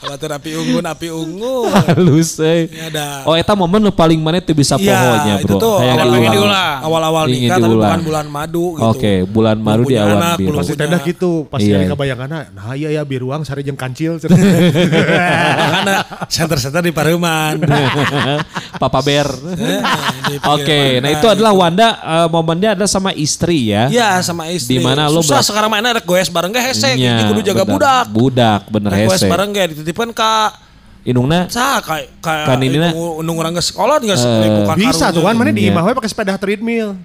kalau 0.04 0.36
api 0.36 0.50
unggun 0.54 0.84
api 0.84 1.08
unggun 1.10 1.72
halus. 1.72 2.36
Ini 2.38 2.92
ada 2.92 3.24
Oh, 3.24 3.34
eta 3.34 3.56
momen 3.56 3.80
nu 3.80 3.90
paling 3.90 4.20
mana 4.20 4.44
tuh 4.44 4.52
bisa 4.52 4.76
pohonya, 4.76 5.40
itu 5.40 5.48
Bro. 5.48 5.60
tuh 5.60 5.76
Hayang 5.80 5.98
awal 6.04 6.20
diulang. 6.28 6.78
awal-awal 6.84 7.24
Ingin 7.32 7.40
nikah 7.48 7.58
tapi 7.64 7.74
bukan 7.74 8.02
bulan 8.04 8.26
madu 8.28 8.66
gitu. 8.76 8.84
Oke, 8.92 9.14
bulan 9.24 9.56
Belum 9.56 9.68
maru 9.72 9.84
di 9.88 9.96
awan 9.96 10.18
anak, 10.20 10.38
biru. 10.38 10.58
Pasti 10.60 10.74
tenda 10.76 10.98
gitu, 11.00 11.32
pasti 11.48 11.70
Iya. 11.72 11.78
ada 11.80 11.86
kebayanganna. 11.96 12.40
Nah 12.52 12.74
iya 12.76 12.90
ya 12.92 13.02
biruang 13.08 13.42
sare 13.48 13.64
jeung 13.64 13.80
kancil. 13.80 14.20
Makanya 15.64 15.96
center-center 16.28 16.82
di 16.84 16.92
Pareman. 16.92 17.64
Papa 18.82 19.00
Bear. 19.00 19.30
Oke, 20.58 21.00
nah 21.00 21.10
itu 21.12 21.28
adalah 21.30 21.54
Wanda 21.54 21.88
eh, 21.96 22.28
momennya 22.28 22.76
adalah 22.76 22.90
sama 22.90 23.14
istri 23.14 23.72
ya. 23.72 23.88
Iya 23.88 24.20
sama 24.20 24.50
istri. 24.52 24.78
Di 24.78 24.84
mana 24.84 25.08
lo 25.08 25.22
Susah 25.24 25.40
sekarang 25.40 25.70
mainnya 25.72 25.96
ada 26.00 26.04
goes 26.04 26.28
bareng 26.28 26.52
gak 26.52 26.66
hese. 26.74 26.98
Gigi 26.98 27.24
kudu 27.30 27.42
jaga 27.46 27.64
bener. 27.64 27.74
budak. 27.78 28.06
Budak, 28.12 28.62
bener 28.68 28.92
Ada 28.92 29.06
goes 29.08 29.24
bareng 29.24 29.50
gak 29.54 29.66
dititipkan 29.94 30.10
ke 30.12 30.34
Inungna 31.04 31.46
Sa 31.48 31.78
kayak 31.80 32.18
kayak 32.18 32.46
Kan 32.48 32.60
ini 32.60 32.80
na- 32.80 32.96
undung 32.96 33.36
orang 33.36 33.52
ke 33.52 33.62
sekolah 33.62 34.00
nggak 34.00 34.16
Eh, 34.16 34.24
selingkuh 34.24 34.64
Bisa 34.74 35.12
tuh 35.12 35.22
kan 35.22 35.36
mana 35.36 35.52
di 35.52 35.68
Iya. 35.68 35.76
imah 35.76 35.94
pakai 35.94 36.10
sepeda 36.10 36.34
treadmill. 36.36 36.98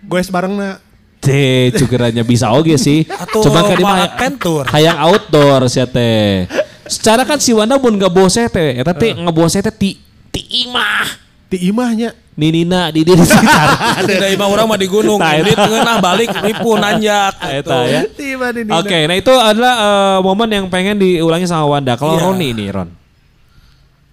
Goes 0.00 0.28
barengna. 0.28 0.78
teh 1.18 1.74
cukurannya 1.74 2.22
bisa 2.22 2.54
oke 2.54 2.78
sih. 2.78 3.02
Atau 3.04 3.42
Cuma 3.42 3.66
kan 3.66 4.06
adventure. 4.06 4.62
hayang 4.70 4.94
outdoor 4.96 5.66
sih 5.66 5.82
teh. 5.84 6.46
Secara 6.86 7.26
kan 7.26 7.42
si 7.42 7.50
Wanda 7.50 7.74
pun 7.74 7.90
nggak 7.90 8.08
bose 8.08 8.46
teh, 8.46 8.78
eta 8.78 8.94
teh 8.94 9.12
nggak 9.12 9.34
bose 9.34 9.58
teh 9.58 9.70
ti 9.70 9.98
ti 10.30 10.40
imah. 10.62 11.06
Di 11.50 11.58
imahnya. 11.66 12.14
Ninina 12.38 12.88
di 12.88 13.02
di 13.02 13.10
di 13.10 13.24
sekitar. 13.26 13.66
Tidak 14.06 14.28
imah 14.30 14.46
orang 14.46 14.64
mah 14.64 14.78
di 14.78 14.86
gunung. 14.86 15.18
Nah, 15.18 15.34
Di 15.36 15.50
tengah 15.50 15.98
balik 15.98 16.30
nipu 16.38 16.78
nanjak. 16.78 17.34
gitu. 17.34 17.66
Eta 17.66 17.78
ya. 17.82 18.00
Tiba 18.06 18.46
di 18.54 18.62
Oke, 18.64 18.98
nah 19.04 19.16
itu 19.18 19.34
adalah 19.34 19.74
eh, 19.74 20.18
momen 20.22 20.46
yang 20.48 20.66
pengen 20.70 20.96
diulangi 20.96 21.44
sama 21.44 21.66
Wanda. 21.66 21.98
Kalau 21.98 22.14
Iya. 22.14 22.22
Roni 22.22 22.46
ini, 22.54 22.70
Ron. 22.70 22.88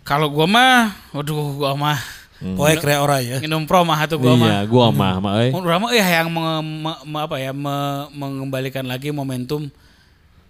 Kalau 0.01 0.29
gua 0.29 0.45
mah, 0.45 0.81
waduh 1.11 1.37
gua 1.55 1.73
mah 1.73 1.97
Poek 2.35 2.83
rea 2.83 2.99
ora 2.99 3.21
ya. 3.21 3.39
minum 3.39 3.63
pro 3.63 3.81
mah 3.81 3.95
atuh 3.95 4.17
gua 4.17 4.33
mah. 4.35 4.45
Iya, 4.45 4.59
gua 4.65 4.87
mah 4.89 5.13
mah 5.17 5.33
euy. 5.39 5.49
Mun 5.49 5.61
urang 5.61 5.81
mah 5.81 5.91
eh 5.93 6.01
yang 6.03 6.27
me- 6.27 6.61
me- 6.61 7.01
me- 7.05 7.23
apa 7.23 7.37
ya 7.37 7.53
me- 7.53 8.09
mengembalikan 8.11 8.85
lagi 8.85 9.09
momentum 9.09 9.69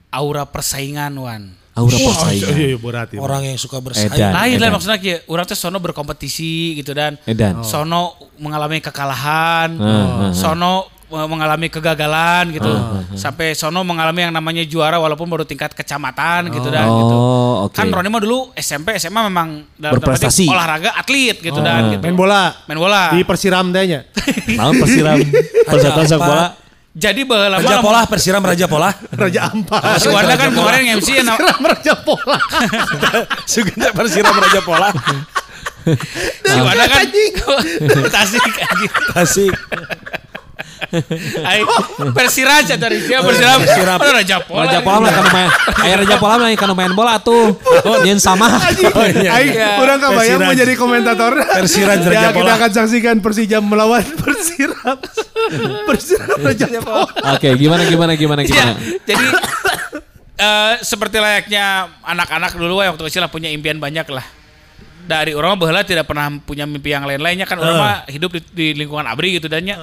aura 0.10 0.44
persaingan 0.44 1.12
wan. 1.16 1.52
Aura 1.76 1.92
Iya 1.92 2.08
persaingan. 2.08 2.56
iya 2.56 2.78
berat 2.78 3.10
ya. 3.12 3.20
Orang 3.20 3.42
yang 3.44 3.58
suka 3.58 3.78
bersaing. 3.78 4.08
Edan. 4.08 4.32
Lain 4.32 4.56
lah 4.58 4.70
maksudnya 4.72 4.96
kieu, 4.96 5.20
urang 5.28 5.44
teh 5.44 5.54
sono 5.54 5.76
berkompetisi 5.78 6.54
gitu 6.74 6.92
dan 6.92 7.20
Edan. 7.22 7.60
sono 7.62 8.16
mengalami 8.36 8.80
kekalahan, 8.80 9.76
Ah, 9.76 9.86
ah, 9.86 10.32
sono 10.32 10.88
mengalami 11.06 11.68
kegagalan 11.68 12.50
gitu. 12.50 12.72
Sampai 13.14 13.54
sono 13.54 13.84
mengalami 13.84 14.20
yang 14.22 14.34
namanya 14.34 14.64
juara 14.64 14.98
walaupun 14.98 15.28
baru 15.28 15.44
tingkat 15.44 15.72
kecamatan 15.72 16.48
gitu 16.50 16.68
dan 16.68 16.88
gitu. 16.88 17.14
Oh, 17.14 17.68
oke. 17.68 17.76
Kan 17.76 17.88
Roni 17.88 18.08
mah 18.08 18.20
dulu 18.20 18.50
SMP 18.54 18.96
SMA 18.96 19.22
memang 19.24 19.64
dalam 19.76 19.96
Berprestasi. 19.96 20.48
olahraga 20.48 20.92
atlet 20.92 21.38
gitu 21.38 21.60
dan 21.60 21.94
gitu. 21.94 22.02
Main 22.02 22.16
bola. 22.16 22.56
Main 22.66 22.80
bola. 22.80 23.12
Di 23.12 23.22
persiram 23.22 23.68
tehnya. 23.76 24.08
Naon 24.50 24.76
persiram 24.76 25.20
persatuan 25.64 26.06
sepak 26.06 26.24
bola. 26.26 26.46
Jadi 26.96 27.28
baheula 27.28 27.60
Raja 27.60 27.84
Pola, 27.84 28.08
Persiram 28.08 28.40
Raja 28.40 28.66
Pola. 28.66 28.88
Raja 29.12 29.52
Ampat. 29.52 30.00
Si 30.00 30.08
Wanda 30.08 30.40
kan 30.40 30.48
kemarin 30.50 30.96
MC 30.96 31.10
ya. 31.12 31.28
na- 31.28 31.36
Raja 31.36 31.94
Pola. 32.00 32.40
Sugenda 33.44 33.92
Persiram 33.92 34.32
Raja 34.32 34.64
Pola. 34.64 34.96
Si 36.40 36.56
Wanda 36.56 36.86
kan 36.88 37.04
Tasik 38.16 38.48
anjing. 38.48 39.52
Ai 41.50 41.62
Persiraja 42.12 42.76
tadi 42.76 42.98
dia 43.04 43.20
Persiram. 43.20 43.60
Persiram. 43.62 43.98
Ada 43.98 44.12
Raja 44.12 44.38
Pola. 44.42 44.62
Raja 44.68 44.80
Pola 44.82 44.98
lah 45.02 45.12
kan 45.12 45.26
main. 45.32 45.50
Aya 45.82 45.96
Raja 46.02 46.16
Pola 46.18 46.36
lah 46.38 46.50
kan 46.54 46.70
main 46.72 46.94
bola 46.94 47.16
tuh. 47.20 47.56
Nyen 48.04 48.20
sama. 48.20 48.48
Iya. 49.16 49.78
kurang 49.80 50.00
kebayang 50.00 50.40
mau 50.42 50.54
jadi 50.54 50.74
komentator. 50.76 51.34
Persiraj 51.38 52.02
Raja 52.06 52.12
Ya 52.12 52.30
kita 52.32 52.42
Pola. 52.42 52.56
akan 52.58 52.70
saksikan 52.72 53.16
Persija 53.20 53.58
melawan 53.60 54.04
Persiram. 54.18 54.98
Persiram 55.88 56.40
Raja 56.42 56.66
Pola. 56.82 57.06
Oke, 57.36 57.54
gimana 57.56 57.84
gimana 57.86 58.12
gimana 58.16 58.42
Iya. 58.42 58.50
gimana. 58.50 58.72
Jadi 59.06 59.26
eh, 60.36 60.74
seperti 60.82 61.18
layaknya 61.18 61.88
anak-anak 62.04 62.52
dulu 62.54 62.82
waktu 62.82 63.04
kecil 63.04 63.24
lah 63.24 63.32
punya 63.32 63.48
impian 63.50 63.78
banyak 63.78 64.08
lah. 64.10 64.26
Dari 65.06 65.38
orang 65.38 65.54
baheula 65.62 65.86
tidak 65.86 66.10
pernah 66.10 66.34
punya 66.42 66.66
mimpi 66.66 66.90
yang 66.90 67.06
lain-lainnya 67.06 67.46
kan 67.46 67.62
orang 67.62 67.78
mah 67.78 67.98
hidup 68.10 68.34
di, 68.34 68.42
di 68.50 68.68
lingkungan 68.74 69.06
abri 69.06 69.38
gitu 69.38 69.46
dan 69.46 69.62
nya. 69.62 69.78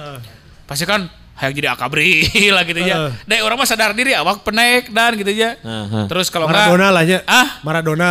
Pasti 0.73 0.89
kan 0.89 1.05
hayang 1.37 1.53
jadi 1.53 1.69
akabri 1.69 2.25
lah 2.55 2.65
gitu 2.65 2.81
ya. 2.81 3.13
Dan 3.29 3.45
orang 3.45 3.61
mah 3.61 3.69
sadar 3.69 3.93
diri 3.93 4.17
awak 4.17 4.41
penek 4.41 4.89
dan 4.89 5.13
gitu 5.13 5.29
ya. 5.29 5.53
Aha. 5.61 6.09
Terus 6.09 6.33
kalau 6.33 6.49
enggak 6.49 6.65
Maradona 6.65 6.87
lah 6.89 7.03
ya. 7.05 7.19
Ah? 7.29 7.47
Maradona. 7.61 8.07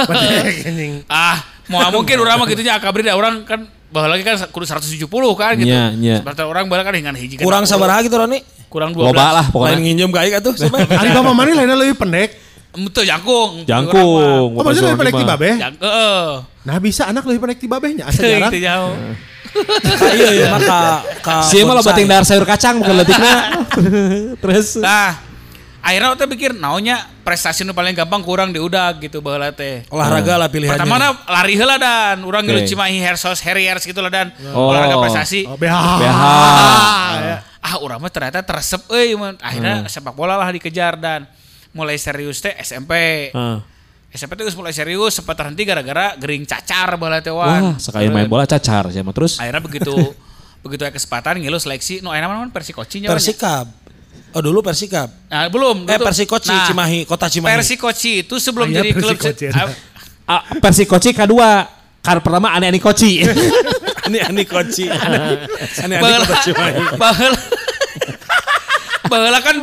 Anjing. 0.68 1.04
ah 1.12 1.44
mau 1.68 1.84
mungkin 1.92 2.16
orang 2.24 2.40
mah 2.40 2.48
gitu 2.48 2.64
nya 2.64 2.80
akabri 2.80 3.04
da 3.04 3.12
orang 3.12 3.44
kan 3.44 3.68
bahwa 3.92 4.16
lagi 4.16 4.24
kan 4.24 4.40
kudu 4.48 4.64
170 4.64 5.04
kan 5.36 5.52
gitu. 5.60 5.68
Nya, 5.68 5.92
nya. 5.92 6.24
Seperti 6.24 6.40
orang 6.40 6.72
bahkan 6.72 6.96
dengan 6.96 7.12
hiji 7.12 7.36
Kurang 7.36 7.68
sabaraha 7.68 8.00
gitu 8.00 8.16
Roni. 8.16 8.40
Kurang 8.72 8.96
12. 8.96 9.12
Loba 9.12 9.26
lah 9.30 9.44
Lain 9.44 9.52
pokoknya. 9.52 9.78
nginjem 9.84 10.10
ka 10.10 10.20
aing 10.24 10.36
atuh. 10.40 10.54
Ari 10.72 11.08
Bama 11.12 11.36
Mani 11.36 11.52
lainnya 11.52 11.76
lebih 11.76 12.00
pendek. 12.00 12.45
Itu 12.76 13.00
jangkung. 13.02 13.64
Jangkung. 13.64 14.52
Oh 14.52 14.62
maksudnya 14.62 14.92
lebih 14.92 15.00
pendek 15.02 15.16
ti 15.16 15.26
babeh? 15.26 15.54
Jang, 15.56 15.74
heeh. 15.74 16.24
Nah 16.62 16.76
bisa 16.76 17.08
anak 17.08 17.24
lebih 17.24 17.40
pendek 17.42 17.58
ti 17.58 17.66
babehnya. 17.66 18.04
Asa 18.06 18.20
jarang. 18.28 18.52
teu 18.52 18.60
jauh. 18.60 18.92
Iya 20.12 20.30
iya 20.34 20.46
maka 20.52 21.00
ka 21.24 21.40
Si 21.40 21.56
mah 21.64 21.72
lo 21.72 21.80
bating 21.80 22.04
dahar 22.04 22.22
sayur 22.22 22.44
kacang 22.44 22.76
bukan 22.76 23.00
letikna. 23.00 23.64
Terus 24.44 24.76
Nah, 24.76 25.16
akhirnya 25.80 26.12
kita 26.12 26.26
pikir 26.28 26.50
naunya 26.52 27.00
prestasi 27.24 27.62
nu 27.62 27.72
paling 27.72 27.96
gampang 27.96 28.20
kurang 28.20 28.52
diudag 28.52 29.00
gitu 29.00 29.24
baheula 29.24 29.50
teh. 29.50 29.88
olahraga 29.88 30.36
lah 30.36 30.52
pilihannya. 30.52 30.76
Pertama 30.76 31.00
na 31.00 31.08
lari 31.24 31.56
heula 31.56 31.80
dan 31.80 32.20
urang 32.20 32.44
Oke. 32.44 32.52
ngilu 32.52 32.68
Cimahi 32.68 33.00
Hersos 33.00 33.40
Harriers 33.40 33.80
gitu 33.80 33.96
lah 33.98 34.12
dan 34.12 34.28
Oh. 34.52 34.68
olahraga 34.68 35.00
prestasi. 35.00 35.48
Oh, 35.48 35.56
BH. 35.56 35.72
BH. 35.72 36.22
Ah, 37.62 37.80
urang 37.80 37.98
mah 37.98 38.12
ternyata 38.12 38.44
teresep 38.44 38.84
euy 38.88 39.16
akhirnya 39.40 39.88
sepak 39.88 40.12
bola 40.12 40.36
lah 40.36 40.52
dikejar 40.52 40.94
dan 40.94 41.24
mulai 41.76 42.00
serius 42.00 42.40
teh 42.40 42.56
SMP. 42.56 42.92
Ah. 43.36 43.60
SMP 44.08 44.40
geus 44.40 44.56
mulai 44.56 44.72
serius 44.72 45.12
sempat 45.12 45.36
terhenti 45.36 45.60
gara-gara 45.68 46.16
gering 46.16 46.48
cacar 46.48 46.96
baheula 46.96 47.20
teh 47.20 47.28
wan. 47.36 47.76
Wah, 47.76 47.76
sekali 47.76 48.08
main 48.08 48.24
bola 48.24 48.48
cacar 48.48 48.88
sih 48.88 49.04
mah 49.04 49.12
terus. 49.12 49.36
Akhirnya 49.36 49.60
begitu 49.60 49.92
begitu 50.64 50.82
ada 50.88 50.92
kesempatan 50.96 51.36
ngilu 51.36 51.60
seleksi 51.60 52.00
nu 52.00 52.08
ayeuna 52.08 52.32
mah 52.32 52.48
Persikoci 52.48 53.04
nya. 53.04 53.12
Persikab. 53.12 53.68
Oh 54.32 54.40
dulu 54.40 54.64
Persikab. 54.64 55.12
Nah, 55.28 55.52
belum. 55.52 55.84
Eh, 55.84 56.00
Persikoci, 56.00 56.52
Cimahi, 56.72 57.04
kota 57.04 57.28
Cimahi. 57.28 57.60
Persikoci 57.60 58.24
itu 58.24 58.36
sebelum 58.40 58.68
Ah, 58.68 58.72
iya, 58.72 58.78
jadi 58.80 58.90
klub 58.96 59.16
Persikoci. 59.20 59.46
Ah, 59.52 59.68
Ah, 60.26 60.42
versi 60.58 60.82
koci 60.90 61.14
kedua. 61.14 61.62
Kar 62.02 62.18
pertama 62.18 62.50
aneh-aneh 62.50 62.82
koci. 62.82 63.22
Ini 64.10 64.18
ani 64.22 64.42
koci. 64.46 64.86
Ani 65.06 65.18
ani 65.82 65.94
baheula 66.02 66.26
kota 66.26 66.42
Cimahi. 66.42 66.78
Baheula 69.10 69.40
kan 69.42 69.56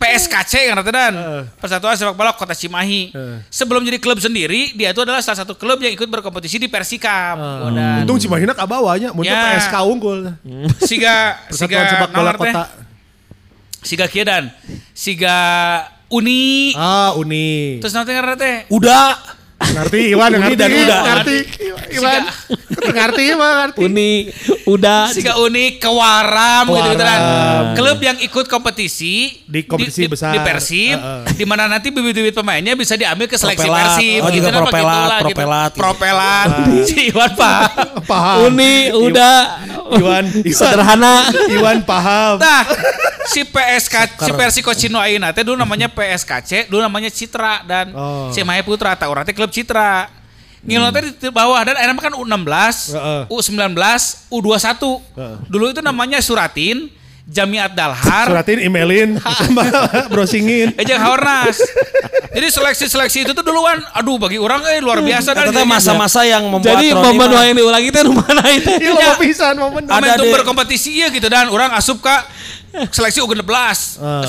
PSKC 0.00 0.72
kan 0.72 0.74
rata 0.80 0.92
dan 0.92 1.12
Persatuan 1.60 1.96
Sepak 1.96 2.14
Bola 2.16 2.32
Kota 2.32 2.56
Cimahi. 2.56 3.12
Sebelum 3.48 3.84
jadi 3.84 3.98
klub 4.00 4.20
sendiri, 4.20 4.72
dia 4.76 4.92
itu 4.92 5.00
adalah 5.02 5.20
salah 5.20 5.44
satu 5.44 5.56
klub 5.56 5.80
yang 5.80 5.92
ikut 5.92 6.08
berkompetisi 6.08 6.60
di 6.60 6.68
Persikap. 6.68 7.36
Wadah. 7.36 8.04
Untung 8.04 8.20
Cimahina 8.20 8.52
kabawanya, 8.52 9.12
mun 9.12 9.24
teu 9.24 9.32
Ya. 9.32 9.56
PSK 9.56 9.74
unggul. 9.86 10.32
Siga 10.84 11.38
Persatuan 11.48 11.84
siga 11.84 11.90
Sepak 11.96 12.10
Bola. 12.12 12.32
Kota. 12.36 12.62
Siga 13.80 14.04
kieu 14.12 14.28
dan 14.28 14.52
siga 14.92 15.36
Uni. 16.10 16.74
Ah, 16.76 17.14
Uni. 17.16 17.78
Terus 17.80 17.94
nanti 17.94 18.12
teh 18.36 18.66
Udah. 18.68 19.39
Ngerti 19.60 20.00
Iwan, 20.10 20.30
Uni 20.32 20.40
ngerti. 20.40 20.56
dan 20.56 20.70
udah. 20.72 21.00
Ngerti. 21.04 21.36
Iwan. 21.92 22.22
Ngerti 22.90 23.22
Iwan, 23.28 23.52
ngerti. 23.60 23.78
Uni 23.82 24.10
udah 24.64 25.00
Siga 25.10 25.36
Uni 25.36 25.76
Kewaram 25.76 26.64
gitu 26.66 26.88
gitu 26.90 27.04
kan. 27.04 27.20
Klub 27.74 27.98
yang 28.00 28.16
ikut 28.18 28.46
kompetisi 28.46 29.36
Di 29.44 29.60
kompetisi 29.62 30.08
besar. 30.08 30.32
di 30.32 30.40
Persib 30.40 30.96
Heeh. 30.96 31.36
di 31.36 31.44
mana 31.44 31.66
nanti 31.66 31.88
bibit-bibit 31.88 32.32
pemainnya 32.32 32.72
bisa 32.72 32.94
diambil 32.94 33.26
ke 33.26 33.36
seleksi 33.36 33.62
Propelat. 33.62 33.84
Persib 33.92 34.20
Oh, 34.20 34.30
juga 34.30 34.48
nah, 34.48 34.58
propelat, 34.58 34.96
begitulah 34.96 35.20
gitu. 35.20 35.36
propelat 35.36 35.70
gitu. 35.70 35.78
Propelat. 35.78 36.48
Si 36.88 37.00
Iwan 37.06 37.30
Pak. 37.32 37.60
Paham. 38.08 38.36
Uni 38.48 38.74
udah 38.90 39.34
Iwan, 39.92 40.24
Iwan. 40.46 40.54
sederhana. 40.54 41.14
Iwan 41.48 41.78
paham. 41.82 42.38
Nah, 42.38 42.62
si 43.26 43.42
PSK 43.42 43.94
si 44.18 44.30
Persiko 44.30 44.70
Cino 44.72 44.98
Aina 44.98 45.30
teh 45.30 45.42
dulu 45.42 45.54
namanya 45.54 45.86
PSKC, 45.86 46.66
dulu 46.66 46.80
namanya 46.80 47.08
Citra 47.08 47.62
dan 47.62 47.90
Oh. 47.90 48.30
Cimahi 48.30 48.62
Putra, 48.62 48.94
tak 48.94 49.06
urang 49.06 49.22
teh 49.22 49.32
klub 49.32 49.50
Citra. 49.50 50.06
Ngilon 50.60 50.92
teh 50.92 51.02
di 51.08 51.30
bawah 51.30 51.56
dan 51.62 51.72
akhirnya 51.72 51.96
kan 51.98 52.14
U16, 52.14 52.92
Heeh. 52.92 53.22
U19, 53.32 53.72
U21. 54.28 54.82
Dulu 55.48 55.64
itu 55.68 55.80
namanya 55.80 56.20
Suratin, 56.20 56.92
Jamiat 57.30 57.78
Dalhar, 57.78 58.26
Suratin, 58.26 58.58
emailin, 58.58 59.14
browsingin. 60.12 60.74
Ejeng 60.74 60.98
Haornas. 60.98 61.62
Jadi 62.34 62.46
seleksi-seleksi 62.50 63.22
itu 63.22 63.30
tuh 63.30 63.46
duluan, 63.46 63.78
aduh 63.94 64.18
bagi 64.18 64.34
orang 64.34 64.66
eh 64.66 64.82
luar 64.82 64.98
biasa 64.98 65.30
dan 65.30 65.54
Ternyata 65.54 65.62
masa-masa 65.62 66.26
yang 66.26 66.42
membuat 66.50 66.82
Jadi 66.82 66.90
momen 66.90 67.30
yang 67.30 67.54
diulangi 67.54 67.88
itu 67.94 68.10
mana 68.10 68.42
itu? 68.50 68.70
Iya, 68.82 68.90
lo 68.98 69.14
pisan 69.22 69.54
momen. 69.62 69.86
Ada 69.86 70.18
deh. 70.18 70.30
berkompetisi 70.34 70.90
ya 70.98 71.06
gitu 71.14 71.30
dan 71.30 71.46
orang 71.54 71.70
asup 71.78 72.02
ke 72.02 72.16
seleksi 72.90 73.22
U16 73.22 73.42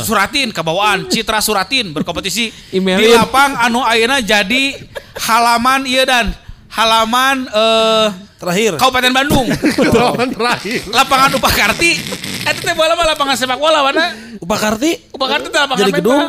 Suratin 0.02 0.50
kebawaan 0.50 1.06
Citra 1.10 1.42
Suratin 1.42 1.94
berkompetisi 1.94 2.50
di 2.50 2.78
Emailin. 2.78 3.18
lapang 3.18 3.54
anu 3.54 3.86
ayeuna 3.86 4.18
jadi 4.18 4.82
halaman 5.30 5.86
iya 5.86 6.06
dan 6.10 6.34
halaman 6.72 7.38
eh 7.48 8.08
Terakhir. 8.36 8.74
Kabupaten 8.74 9.14
Bandung 9.14 9.46
Lawan 9.94 10.28
terakhir. 10.28 10.82
lapangan 10.90 11.30
Upakarti 11.36 11.94
itu 12.42 12.60
teh 12.60 12.74
bola 12.74 12.96
mah 12.96 13.06
lapangan 13.08 13.36
sepak 13.36 13.56
bola 13.56 13.84
mana 13.84 14.18
Upakarti? 14.40 14.98
Upakarti 15.12 15.48
teh 15.48 15.60
lapangan 15.60 15.82
Jadi 15.84 15.94
gedung? 15.94 16.22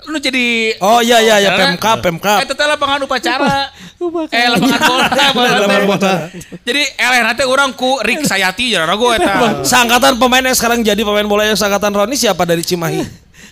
lu 0.00 0.16
jadi 0.16 0.72
Oh 0.80 1.04
iya 1.04 1.20
iya 1.20 1.36
ya 1.38 1.50
Karena- 1.52 1.76
Pemkap 1.76 1.98
Pemkap. 2.00 2.38
Eta 2.40 2.54
teh 2.54 2.64
lapangan 2.64 3.04
upacara. 3.04 3.68
eh 4.32 4.48
lapangan 4.48 4.80
bola. 4.80 5.04
Lapangan 5.52 5.82
bola. 5.86 6.12
Jadi 6.64 6.82
eleh 6.96 7.20
nanti 7.20 7.44
orang 7.44 7.70
ku 7.70 8.00
Rik 8.00 8.24
Sayati 8.24 8.72
jadi 8.72 8.88
ragu 8.88 9.12
eta. 9.12 9.60
Seangkatan 9.60 10.16
pemain 10.16 10.40
yang 10.40 10.56
sekarang 10.56 10.80
jadi 10.80 10.96
pemain 10.98 11.28
bola 11.28 11.44
yang 11.44 11.52
seangkatan 11.54 11.92
Roni 11.92 12.16
siapa 12.16 12.48
dari 12.48 12.64
Cimahi? 12.64 13.04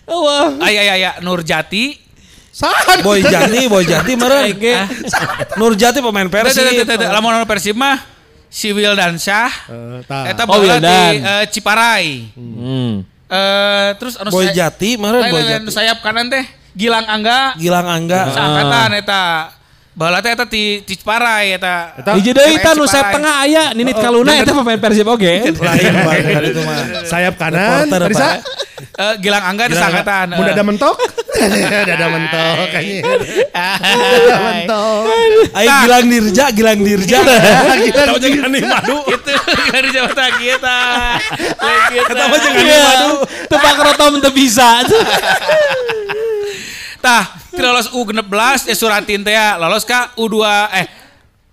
Wah. 0.08 0.56
Aya 0.58 0.80
aya 0.82 0.92
aya 0.94 1.10
Nurjati. 1.20 2.07
Sahan. 2.58 3.06
Boy 3.06 3.22
Jati, 3.22 3.70
Boy 3.70 3.86
Jati 3.86 4.18
meren. 4.18 4.50
Nur 5.54 5.78
Jati 5.78 6.02
pemain 6.02 6.26
Persib. 6.26 6.66
Lamun 7.06 7.30
anu 7.30 7.46
Persib 7.46 7.78
mah 7.78 8.02
si 8.50 8.74
Wildan 8.74 9.14
Syah. 9.14 9.52
Eh. 9.70 10.30
Eta 10.34 10.42
Oh, 10.42 10.58
bola 10.58 10.82
di 10.82 11.22
eh, 11.22 11.44
Ciparai. 11.54 12.26
Hmm. 12.34 13.06
Eh 13.30 13.88
terus 14.02 14.18
anu 14.18 14.34
Boy 14.34 14.50
Jati 14.50 14.98
meren 14.98 15.22
Boy 15.30 15.42
Jati. 15.46 15.70
sayap 15.70 16.02
kanan 16.02 16.26
teh 16.26 16.42
Gilang 16.74 17.06
Angga. 17.06 17.54
Gilang 17.54 17.86
Angga. 17.86 18.34
Seangkatan 18.34 18.90
eta. 18.98 19.54
Bala 19.98 20.22
teh 20.22 20.30
eta 20.30 20.46
ti 20.46 20.86
ti 20.86 20.94
Ciparai 20.94 21.58
eta. 21.58 21.98
Eta- 21.98 22.14
Hiji 22.14 22.30
deui 22.30 22.54
nu 22.78 22.86
sayap 22.86 23.18
tengah 23.18 23.34
aya 23.42 23.64
Ninit 23.74 23.98
Kaluna 23.98 24.30
eta 24.38 24.54
pemain 24.54 24.78
Persib 24.78 25.10
oge. 25.10 25.50
Lain 25.50 25.94
banget 26.06 26.54
itu 26.54 26.62
mah. 26.62 27.02
Sayap 27.02 27.34
kanan. 27.34 27.90
Tadi 27.90 28.14
Pak. 28.14 28.22
sa. 28.22 28.38
Eh, 28.78 29.14
Gilang 29.18 29.42
Angga 29.42 29.66
itu 29.66 29.74
seangkatan. 29.74 30.38
Mun 30.38 30.46
eh. 30.46 30.54
ada 30.54 30.62
mentok. 30.62 30.94
Dada 31.90 32.06
mentok 32.14 32.66
kayaknya. 32.70 33.02
Dada 34.22 34.38
mentok. 34.38 35.02
Ayo 35.58 35.70
Gilang 35.82 36.06
Dirja, 36.06 36.44
Gilang 36.54 36.80
Dirja. 36.86 37.18
Kita 37.82 38.14
jangan 38.22 38.50
nih 38.54 38.62
madu. 38.62 38.98
Gitu 39.10 39.32
dari 39.74 39.88
Jawa 39.90 40.10
Tengah 40.14 40.34
kita. 40.38 40.78
Kata 42.06 42.22
mah 42.22 42.38
jangan 42.38 42.64
madu. 42.86 43.10
Tebak 43.50 43.76
rotom 43.82 44.12
teu 44.22 44.30
bisa. 44.30 44.86
Tah, 46.98 47.30
ti 47.50 47.62
lolos 47.62 47.94
U16 47.94 48.66
ya 48.66 48.74
Suratin 48.74 49.22
teh 49.22 49.30
ya 49.30 49.54
lolos 49.54 49.86
ka 49.86 50.10
U2 50.18 50.36
eh 50.74 50.86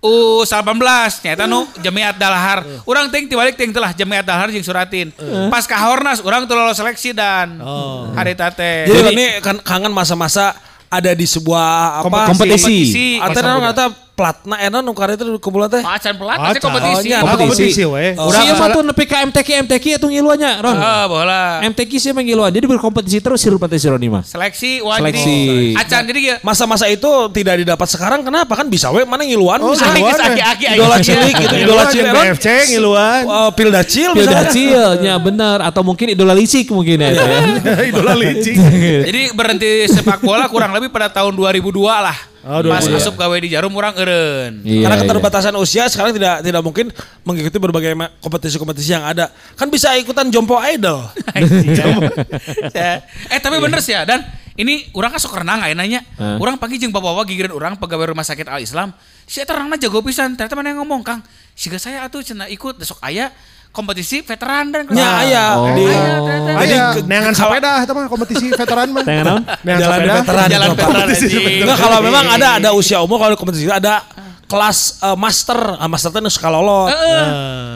U18 0.02 1.22
nyata 1.26 1.44
nu 1.50 1.66
Jamiat 1.82 2.14
Dalhar. 2.14 2.62
Urang 2.86 3.10
ting 3.10 3.26
tibalik 3.26 3.58
ting 3.58 3.74
telah 3.74 3.90
Jamiat 3.90 4.22
Dalhar 4.22 4.50
jeung 4.54 4.62
Suratin. 4.62 5.10
Pas 5.50 5.66
ka 5.66 5.78
Hornas 5.78 6.22
urang 6.22 6.46
teu 6.46 6.54
lolos 6.54 6.78
seleksi 6.78 7.10
dan 7.14 7.58
hari 8.14 8.34
teh. 8.38 8.86
Jadi 8.86 9.00
Roni 9.02 9.26
kan 9.42 9.58
kangen 9.62 9.90
masa-masa 9.90 10.54
ada 10.86 11.10
di 11.10 11.26
sebuah 11.26 12.02
apa 12.06 12.30
kompetisi. 12.30 13.18
Atau 13.18 13.42
nang 13.42 13.62
kata 13.70 14.05
platna 14.16 14.56
enak 14.58 14.80
nu 14.80 14.96
kareta 14.96 15.22
di 15.22 15.36
kumpulan 15.36 15.68
teh. 15.68 15.84
Macan 15.84 16.14
pelat 16.16 16.38
pasti 16.40 16.58
kompetisi. 16.58 16.96
oh, 16.96 17.02
nya. 17.04 17.18
Kompetisi. 17.20 17.44
kompetisi 17.44 17.82
we. 17.84 18.04
Urang 18.16 18.26
Urang 18.26 18.42
Siapa 18.42 18.64
tuh 18.72 18.80
nepi 18.80 19.04
ka 19.04 19.16
MTQ 19.22 19.48
MTQ 19.62 19.84
itu 19.94 20.06
ngiluannya 20.08 20.50
Ron. 20.58 20.72
Ah, 20.74 21.04
bola. 21.04 21.60
MTQ 21.62 21.90
sih 21.94 22.08
emang 22.10 22.24
ngiluan. 22.24 22.48
Jadi 22.48 22.64
berkompetisi 22.64 23.20
terus 23.20 23.38
si 23.38 23.46
Rupati 23.46 23.76
si 23.76 23.86
Roni 23.86 24.08
mah. 24.08 24.24
Seleksi 24.24 24.80
wah 24.80 24.96
Seleksi. 24.96 25.76
acan 25.76 26.02
jadi 26.02 26.20
ya. 26.24 26.36
Masa-masa 26.40 26.88
itu 26.88 27.06
tidak 27.30 27.60
didapat 27.60 27.84
sekarang 27.86 28.24
kenapa 28.24 28.56
kan 28.56 28.66
bisa 28.66 28.88
we 28.88 29.04
mana 29.04 29.20
ngiluan 29.20 29.60
Oh, 29.60 29.76
bisa. 29.76 29.84
ngiluan. 29.86 30.16
Aki-aki 30.16 30.64
Idola 30.72 30.96
cilik 30.98 31.34
gitu, 31.36 31.54
idola 31.60 31.84
cilik. 31.86 32.12
BFC 32.16 32.46
ngiluan. 32.72 33.20
Uh, 33.22 33.50
Pilda 33.52 33.82
Cil 33.84 34.10
Pilda 34.10 34.48
misalnya. 34.48 34.50
Cilnya 34.50 35.14
bener 35.20 35.58
atau 35.60 35.84
mungkin 35.84 36.08
idola 36.08 36.32
lisik 36.32 36.72
mungkin 36.72 36.96
ya. 36.98 37.12
itu 37.12 37.20
ya. 37.28 37.40
Idola 37.84 38.16
licik. 38.16 38.56
Jadi 39.04 39.20
berhenti 39.36 39.92
sepak 39.92 40.24
bola 40.24 40.48
kurang 40.48 40.72
lebih 40.72 40.88
pada 40.88 41.12
tahun 41.12 41.36
2002 41.36 41.68
lah. 41.84 42.16
Oh, 42.46 42.62
Pas 42.62 42.86
2002. 42.86 43.02
asup 43.02 43.14
gawe 43.18 43.36
di 43.42 43.50
Jarum 43.50 43.74
orang 43.74 43.98
eureun. 43.98 44.62
Iya, 44.62 44.86
Karena 44.86 44.94
iya. 44.94 45.02
keterbatasan 45.02 45.54
usia 45.58 45.90
sekarang 45.90 46.14
tidak 46.14 46.46
tidak 46.46 46.62
mungkin 46.62 46.94
mengikuti 47.26 47.58
berbagai 47.58 47.90
kompetisi-kompetisi 48.22 48.94
yang 48.94 49.02
ada. 49.02 49.34
Kan 49.58 49.66
bisa 49.66 49.90
ikutan 49.98 50.30
Jompo 50.30 50.54
Idol. 50.62 51.10
Eh 53.34 53.40
tapi 53.42 53.58
bener 53.58 53.82
sih 53.82 53.98
ya 53.98 54.06
dan 54.06 54.22
ini 54.54 54.86
orang 54.94 55.10
kan 55.10 55.20
sok 55.20 55.42
renang 55.42 55.58
ayeuna 55.58 55.84
nya. 55.90 56.06
Hah? 56.16 56.38
Urang 56.38 56.54
pagi 56.54 56.78
jeung 56.78 56.94
bawa-bawa 56.94 57.26
gigireun 57.26 57.50
urang 57.50 57.74
pegawai 57.82 58.14
rumah 58.14 58.22
sakit 58.22 58.46
Al 58.46 58.62
Islam. 58.62 58.94
Si 59.26 59.42
eta 59.42 59.58
renangna 59.58 59.74
jago 59.76 59.98
pisan. 60.06 60.38
Ternyata 60.38 60.54
mana 60.54 60.70
yang 60.70 60.86
ngomong, 60.86 61.02
Kang? 61.02 61.26
Siga 61.58 61.82
saya 61.82 62.06
atuh 62.06 62.22
cenah 62.22 62.46
ikut 62.46 62.78
besok 62.78 63.02
aya 63.02 63.34
kompetisi 63.76 64.24
veteran 64.24 64.72
dan 64.72 64.88
Ya, 64.88 65.20
aya. 65.20 65.44
Oh. 65.54 65.68
Di, 65.70 65.84
Aya, 65.84 66.16
ternyata. 66.18 66.50
Aya 66.56 66.82
ke- 66.96 67.04
neangan 67.04 67.34
sepeda 67.36 67.72
eta 67.84 67.92
mah 67.92 68.08
kompetisi 68.08 68.46
veteran 68.50 68.88
mah. 68.90 69.04
Tengen 69.04 69.24
naon? 69.28 69.42
Neangan 69.60 69.80
Jalan 69.84 69.98
sepeda. 70.00 70.14
veteran. 70.16 70.46
Jalan 70.48 70.68
veteran. 70.72 71.06
Enggak 71.60 71.78
kalau 71.78 71.98
memang 72.00 72.24
ada 72.32 72.48
ada 72.56 72.70
usia 72.72 72.98
umur 72.98 73.20
kalau 73.20 73.36
di 73.36 73.38
kompetisi 73.38 73.68
ada 73.68 74.00
kelas 74.46 75.02
eh, 75.02 75.16
master, 75.18 75.58
ah, 75.76 75.88
master 75.90 76.08
itu 76.08 76.30
sekalolot. 76.32 76.88
Heeh. 76.88 77.24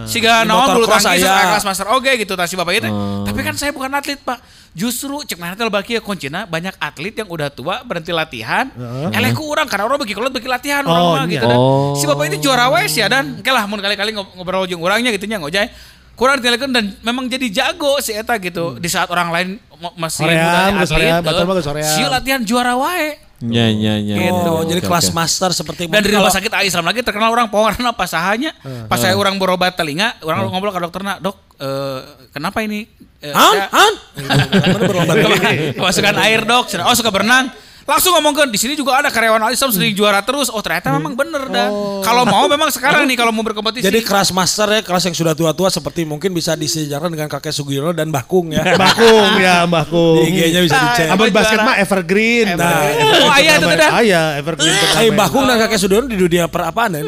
Siga 0.06 0.42
Di 0.42 0.48
naon 0.48 0.66
bulu 0.72 0.86
tangkis 0.86 1.20
aya 1.20 1.52
kelas 1.52 1.66
master 1.66 1.86
oge 1.92 2.12
gitu 2.16 2.32
tah 2.32 2.48
si 2.48 2.56
bapak 2.56 2.80
itu. 2.80 2.88
Tapi 3.26 3.40
kan 3.42 3.54
saya 3.54 3.70
bukan 3.70 3.90
atlet, 3.92 4.16
Pak. 4.16 4.38
Justru 4.70 5.18
cek 5.20 5.34
mana 5.34 5.52
teh 5.52 5.66
baki 5.66 5.98
ya 5.98 6.00
kuncina 6.00 6.46
banyak 6.46 6.70
atlet 6.76 7.10
yang 7.12 7.26
udah 7.26 7.48
tua 7.48 7.82
berhenti 7.82 8.10
latihan. 8.10 8.70
Eleh 9.10 9.30
ku 9.30 9.42
urang 9.44 9.66
karena 9.66 9.82
orang 9.84 9.98
bagi 9.98 10.14
kolot 10.14 10.30
bagi 10.30 10.46
latihan 10.46 10.82
orang 10.82 11.02
Oh, 11.02 11.12
mah 11.12 11.24
iya. 11.24 11.32
gitu 11.32 11.44
dan 11.44 11.58
Oh. 11.58 11.92
si 11.92 12.04
bapak 12.04 12.30
itu 12.30 12.38
juara 12.40 12.70
wes 12.70 12.92
ya 12.92 13.06
dan 13.06 13.34
oke 13.36 13.46
lah 13.46 13.66
mun 13.66 13.78
kali-kali 13.78 14.10
ngob- 14.10 14.30
ngobrol 14.32 14.64
jeung 14.64 14.78
urangnya 14.78 15.10
gitu 15.10 15.26
nya 15.26 15.36
ngojay. 15.36 15.66
Kurang 16.12 16.36
ditinggalkeun 16.36 16.70
dan 16.70 16.84
memang 17.00 17.26
jadi 17.26 17.46
jago 17.50 17.98
si 17.98 18.12
eta 18.12 18.36
gitu 18.36 18.76
di 18.76 18.86
saat 18.86 19.08
orang 19.08 19.28
lain 19.30 19.48
masih 19.96 20.22
Sorean, 20.22 20.70
muda 20.70 20.84
atlet. 20.84 21.64
sorean. 21.64 21.88
Si 21.88 22.02
latihan 22.04 22.40
juara 22.40 22.76
wae. 22.76 23.18
Ya 23.42 23.66
ya 23.66 23.96
ya. 23.96 24.14
Gitu. 24.20 24.50
Oh, 24.52 24.62
jadi 24.62 24.78
kelas 24.80 25.08
oke. 25.08 25.16
master 25.16 25.50
seperti 25.50 25.88
Dan 25.88 25.98
di 25.98 26.06
mungkin 26.06 26.12
rumah 26.14 26.28
kalau- 26.28 26.36
sakit 26.36 26.52
Al 26.52 26.62
Islam 26.62 26.84
lagi 26.84 27.00
terkenal 27.00 27.32
orang 27.32 27.48
pengeluaran 27.48 27.82
apa 27.90 28.04
sahanya. 28.04 28.52
Pas 28.86 29.00
saya 29.00 29.16
orang 29.16 29.34
berobat 29.34 29.74
telinga, 29.74 30.14
orang 30.20 30.44
ngobrol 30.46 30.70
ke 30.70 30.78
dokternya, 30.78 31.18
dok, 31.18 31.34
eh, 31.56 32.00
kenapa 32.30 32.60
ini? 32.60 32.84
Eh, 33.20 33.32
Han, 33.36 33.56
Han. 33.68 33.92
Mana 34.24 34.78
berobat 34.80 35.12
telinga? 35.12 35.50
Kemasukan 35.76 36.16
air 36.24 36.40
dok, 36.42 36.64
oh 36.80 36.94
suka 36.96 37.12
berenang. 37.12 37.52
Langsung 37.80 38.14
ngomong 38.14 38.30
ke 38.30 38.42
di 38.46 38.54
sini 38.54 38.78
juga 38.78 39.02
ada 39.02 39.10
karyawan 39.10 39.42
Al 39.42 39.50
Islam 39.50 39.74
sering 39.74 39.90
juara 39.90 40.22
terus. 40.22 40.46
Oh 40.46 40.62
ternyata 40.62 40.94
memang 40.94 41.18
bener 41.18 41.50
dah. 41.50 41.66
Kalau 42.06 42.22
mau 42.22 42.46
memang 42.46 42.70
sekarang 42.70 43.02
nih 43.02 43.18
kalau 43.18 43.34
mau 43.34 43.42
berkompetisi. 43.42 43.82
Jadi 43.82 44.06
kelas 44.06 44.30
master 44.30 44.78
ya, 44.78 44.80
kelas 44.86 45.10
yang 45.10 45.16
sudah 45.16 45.34
tua-tua 45.34 45.74
seperti 45.74 46.06
mungkin 46.06 46.30
bisa 46.30 46.54
disejarkan 46.54 47.10
dengan 47.10 47.26
kakek 47.26 47.50
Sugiono 47.50 47.90
dan 47.90 48.14
Bakung 48.14 48.54
ya. 48.54 48.62
Bakung 48.84 49.42
ya, 49.42 49.66
Bakung. 49.66 50.22
Di 50.22 50.30
IG-nya 50.30 50.60
bisa 50.62 50.76
dicek. 50.78 51.06
Ah, 51.10 51.14
Amun 51.18 51.26
Juara. 51.26 51.38
basket 51.42 51.58
mah 51.66 51.76
evergreen. 51.82 52.46
Nah, 52.54 52.78
oh 53.26 53.30
ayah 53.34 53.54
itu 53.58 53.66
dah. 53.66 53.90
Aya 53.90 54.22
evergreen. 54.38 54.76
Ay, 54.94 55.08
Bakung 55.10 55.44
dan 55.50 55.56
kakek 55.58 55.78
Sugiono 55.82 56.06
di 56.06 56.14
dunia 56.14 56.46
per 56.46 56.70
apaan 56.70 56.94
ya? 56.94 57.02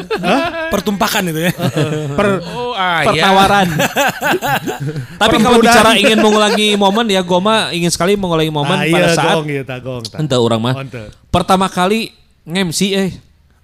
Pertumpakan 0.67 1.31
itu 1.31 1.47
ya. 1.47 1.51
Per 2.19 2.27
Oh, 2.43 2.72
ah, 2.73 3.01
iya. 3.03 3.07
pertawaran. 3.23 3.67
Tapi 5.21 5.35
kalau 5.39 5.57
bicara 5.57 5.95
ingin 5.95 6.17
mengulangi 6.17 6.67
momen 6.73 7.05
ya 7.07 7.21
gue 7.21 7.39
mah 7.39 7.71
ingin 7.71 7.89
sekali 7.89 8.13
mengulangi 8.13 8.49
momen 8.49 8.75
Ah, 8.75 8.85
pada 8.85 9.07
iya, 9.07 9.13
saat 9.13 9.35
gong 9.35 9.47
gitu, 9.47 9.75
gong. 9.79 10.03
ente 10.15 10.35
orang 10.35 10.59
mah 10.59 10.73
ente. 10.79 11.01
pertama 11.27 11.67
kali 11.67 12.11
nge-MC 12.43 12.81
eh 12.93 13.11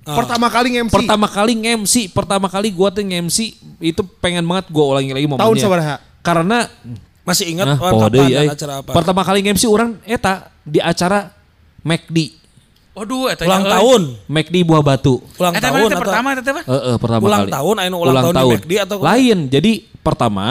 Pertama 0.02 0.50
kali 0.50 0.68
nge-MC. 0.74 0.90
pertama 0.92 1.28
kali 1.28 1.52
nge-MC 1.54 1.96
pertama 2.10 2.48
kali 2.48 2.68
gua 2.70 2.90
tuh 2.90 3.04
nge-MC 3.04 3.38
itu 3.80 4.02
pengen 4.18 4.42
banget 4.42 4.66
gua 4.70 4.98
ulangi 4.98 5.12
lagi 5.12 5.28
momennya 5.28 5.46
Tahun 5.46 5.58
sabaraha? 5.60 5.96
karena 6.20 6.66
Masih 7.22 7.46
ingat 7.48 7.68
nah, 7.68 7.78
kapan 7.78 8.10
dan 8.10 8.26
eh. 8.26 8.50
acara 8.50 8.74
apa? 8.82 8.92
pertama 8.92 9.22
kali 9.22 9.40
nge-MC 9.44 9.64
orang 9.66 10.02
eta 10.04 10.50
di 10.64 10.80
acara 10.80 11.30
McD 11.80 12.18
Waduh, 13.00 13.32
eta 13.32 13.48
Ulang 13.48 13.64
euy. 13.64 13.72
tahun. 13.72 14.02
McD 14.28 14.56
Buah 14.62 14.84
Batu 14.84 15.24
Ulang 15.36 15.56
Eta 15.56 15.64
tahun 15.66 15.72
mana 15.72 15.80
teh 15.82 15.88
atau 15.90 16.04
pertama 16.04 16.28
eta 16.30 16.42
teh, 16.42 16.54
Pak? 16.54 16.64
Eh, 16.66 16.76
eh, 16.76 16.96
pertama 17.00 17.22
Ulang 17.24 17.42
kali. 17.42 17.52
tahun, 17.54 17.76
anu 17.80 17.96
ulang 17.98 18.14
tahun 18.20 18.34
di 18.36 18.46
McD 18.54 18.72
atau 18.82 18.96
lain 19.00 19.38
jadi 19.48 19.72
pertama 20.00 20.46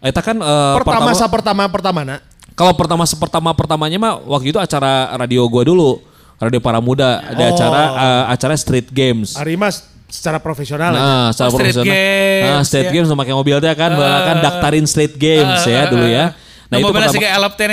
eta 0.00 0.20
kan 0.20 0.34
eh, 0.34 0.74
pertama 0.76 1.10
sa 1.12 1.26
pertama 1.26 1.62
pertama 1.66 2.00
nak. 2.02 2.20
Kalau 2.52 2.74
pertama 2.74 3.04
sepertama 3.04 3.50
pertamanya 3.52 3.96
mah 3.96 4.12
waktu 4.20 4.50
itu 4.50 4.58
acara 4.58 4.92
radio 5.14 5.46
gua 5.46 5.62
dulu, 5.62 6.02
radio 6.36 6.58
para 6.58 6.76
muda, 6.76 7.22
ada 7.22 7.40
Oh. 7.40 7.54
acara 7.54 7.82
eh, 7.94 8.24
acara 8.30 8.54
street 8.54 8.90
games. 8.90 9.32
Ari 9.34 9.54
mas 9.54 9.80
secara 10.06 10.36
profesional. 10.36 10.90
ya. 10.90 10.98
Nah, 10.98 11.26
secara 11.30 11.46
Oh, 11.46 11.54
street 11.54 11.70
profesional. 11.72 11.86
games, 11.86 12.44
Nah, 12.50 12.62
street 12.66 12.82
ya. 12.82 12.92
games 12.92 13.06
sama 13.06 13.22
pakai 13.22 13.32
mobil 13.32 13.56
teh 13.56 13.72
kan, 13.72 13.92
kan 13.94 14.36
daftarin 14.40 14.84
street 14.84 15.14
games 15.14 15.62
ya 15.62 15.86
dulu 15.86 16.02
ya. 16.04 16.34
Nah, 16.70 16.78
itu 16.78 16.92
pertama- 16.94 17.18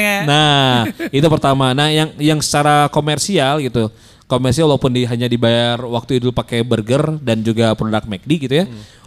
nya. 0.02 0.18
Nah, 0.26 0.74
itu 1.18 1.28
pertama. 1.30 1.66
Nah, 1.78 1.88
yang 1.94 2.10
yang 2.18 2.40
secara 2.42 2.90
komersial 2.90 3.62
gitu. 3.62 3.94
Komersial 4.26 4.68
walaupun 4.68 4.92
di, 4.92 5.08
hanya 5.08 5.30
dibayar 5.30 5.80
waktu 5.80 6.20
itu 6.20 6.34
pakai 6.36 6.66
burger 6.66 7.22
dan 7.24 7.46
juga 7.46 7.72
produk 7.78 8.04
McD 8.04 8.32
gitu 8.50 8.56
ya. 8.58 8.66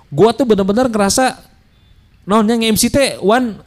Gua 0.08 0.32
tuh 0.32 0.46
bener-bener 0.48 0.88
ngerasa 0.88 1.42
non 2.24 2.46
yang 2.46 2.62
MC 2.72 2.88
teh 2.88 3.18
one 3.20 3.58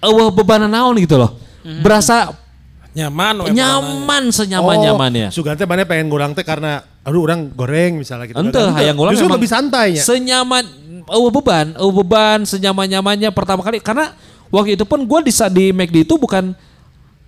eueuh 0.00 0.30
beban 0.30 0.64
naon 0.70 0.96
gitu 1.02 1.18
loh. 1.18 1.36
Berasa 1.82 2.32
Nyaman. 2.98 3.34
we, 3.46 3.48
nyaman 3.54 4.24
senyaman-nyamannya. 4.34 5.28
Oh, 5.30 5.34
Sugan 5.34 5.54
teh 5.54 5.68
mana 5.68 5.86
pengen 5.86 6.10
ngurang 6.10 6.34
teh 6.34 6.42
karena 6.42 6.82
aduh 7.06 7.22
orang 7.22 7.52
goreng 7.54 8.02
misalnya 8.02 8.26
gitu. 8.26 8.36
Ente 8.42 8.58
kan. 8.58 8.74
hayang 8.74 8.98
ulang 8.98 9.14
Justru 9.14 9.30
lebih 9.30 9.46
santainya. 9.46 10.02
Senyaman 10.02 10.64
eueuh 11.06 11.30
beban, 11.30 11.78
eueuh 11.78 11.94
beban 11.94 12.42
senyaman-nyamannya 12.42 13.30
pertama 13.30 13.62
kali 13.62 13.78
karena 13.78 14.10
waktu 14.48 14.76
itu 14.76 14.84
pun 14.84 15.04
gua 15.04 15.20
di 15.20 15.32
di 15.32 15.64
McD 15.72 16.04
itu 16.04 16.14
bukan 16.16 16.52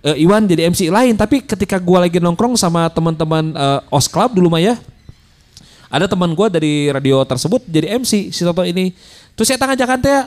eh, 0.05 0.23
Iwan 0.23 0.45
jadi 0.45 0.69
MC 0.69 0.89
lain, 0.89 1.13
tapi 1.17 1.41
ketika 1.41 1.77
gua 1.77 2.05
lagi 2.05 2.17
nongkrong 2.17 2.57
sama 2.57 2.89
teman-teman 2.89 3.53
eh, 3.53 3.79
OS 3.93 4.09
Club 4.09 4.37
dulu 4.37 4.49
mah 4.51 4.61
ya. 4.61 4.75
Ada 5.91 6.07
teman 6.07 6.31
gua 6.31 6.47
dari 6.47 6.87
radio 6.87 7.19
tersebut 7.27 7.67
jadi 7.67 7.99
MC 7.99 8.31
si 8.31 8.41
Toto 8.47 8.63
ini. 8.63 8.95
Terus 9.35 9.51
saya 9.51 9.59
tangajakan 9.59 9.99
teh, 9.99 10.23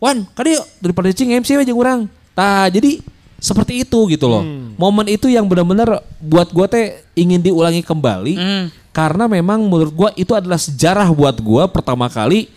Wan, 0.00 0.24
kadi 0.32 0.56
yuk 0.56 0.66
daripada 0.80 1.12
cing 1.12 1.32
MC 1.44 1.60
aja 1.60 1.72
kurang. 1.76 2.08
Nah, 2.32 2.66
jadi 2.72 3.04
seperti 3.36 3.84
itu 3.84 3.98
gitu 4.08 4.26
loh. 4.26 4.40
Momen 4.80 5.04
itu 5.12 5.28
yang 5.28 5.44
benar-benar 5.44 6.00
buat 6.24 6.48
gua 6.56 6.64
teh 6.64 7.04
ingin 7.12 7.44
diulangi 7.44 7.84
kembali 7.84 8.34
karena 8.94 9.28
memang 9.28 9.60
menurut 9.66 9.92
gua 9.92 10.10
itu 10.16 10.32
adalah 10.32 10.56
sejarah 10.56 11.10
buat 11.12 11.36
gua 11.42 11.68
pertama 11.68 12.08
kali 12.08 12.48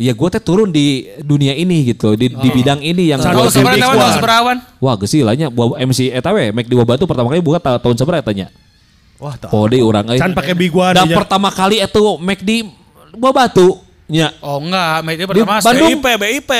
ya 0.00 0.16
gua 0.16 0.32
teh 0.32 0.40
turun 0.40 0.72
di 0.72 1.04
dunia 1.20 1.52
ini 1.52 1.92
gitu 1.92 2.16
di, 2.16 2.32
di 2.32 2.48
bidang 2.48 2.80
ini 2.80 3.12
yang 3.12 3.20
seberapa 3.20 3.52
jadi- 3.52 3.84
tahun? 4.24 4.56
Wah, 4.80 4.96
gesi 4.96 5.20
lahnya 5.20 5.52
MC 5.52 6.08
eta 6.08 6.32
we 6.32 6.48
make 6.56 6.64
di 6.64 6.74
Batu 6.80 7.04
pertama 7.04 7.28
kali 7.28 7.44
buka 7.44 7.60
ta- 7.60 7.76
tahun 7.76 8.00
seberapa 8.00 8.24
tanya. 8.24 8.48
Wah, 9.20 9.36
tak. 9.36 9.52
Kode 9.52 9.76
urang 9.84 10.08
euy. 10.08 10.16
Can 10.16 10.32
pakai 10.32 10.56
biguan 10.56 10.96
Dan 10.96 11.12
pertama 11.12 11.52
kali 11.52 11.76
itu 11.84 12.04
make 12.16 12.40
di 12.40 12.64
Buah 13.12 13.34
Batu 13.36 13.76
nya. 14.10 14.34
Oh 14.42 14.58
enggak, 14.58 15.06
itu 15.14 15.24
pertama 15.28 15.62
Bandung. 15.62 15.86
BIP. 15.86 16.06
BIP, 16.18 16.52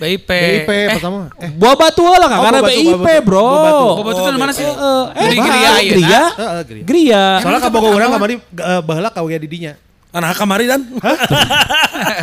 BIP. 0.00 0.30
BIP. 0.30 0.70
Eh, 0.72 0.86
pertama. 0.98 1.30
Eh, 1.38 1.50
Buah 1.54 1.76
Batu 1.78 2.02
lah 2.02 2.26
kan 2.26 2.38
Oh, 2.40 2.44
karena 2.48 2.60
Batu, 2.64 2.74
BIP, 2.74 2.88
Buah 2.88 2.98
Batu. 3.04 3.26
Bro. 3.28 3.44
Buah 3.44 3.62
Batu. 4.02 4.18
Itu 4.18 4.30
di 4.32 4.40
mana 4.40 4.52
sih? 4.56 4.66
Eh, 4.66 5.04
eh, 5.14 5.28
Di 5.30 5.36
Gria, 5.38 5.70
Gria. 5.78 6.22
Heeh, 6.34 6.60
Gria. 6.82 7.24
Soalnya 7.44 7.60
kabogo 7.62 7.88
urang 7.94 8.10
kamari 8.16 8.34
uh, 8.40 8.80
baheula 8.82 9.10
kawe 9.12 9.30
di 9.38 9.46
dinya. 9.46 9.72
Anak 10.08 10.40
kamari 10.40 10.64
dan. 10.64 10.88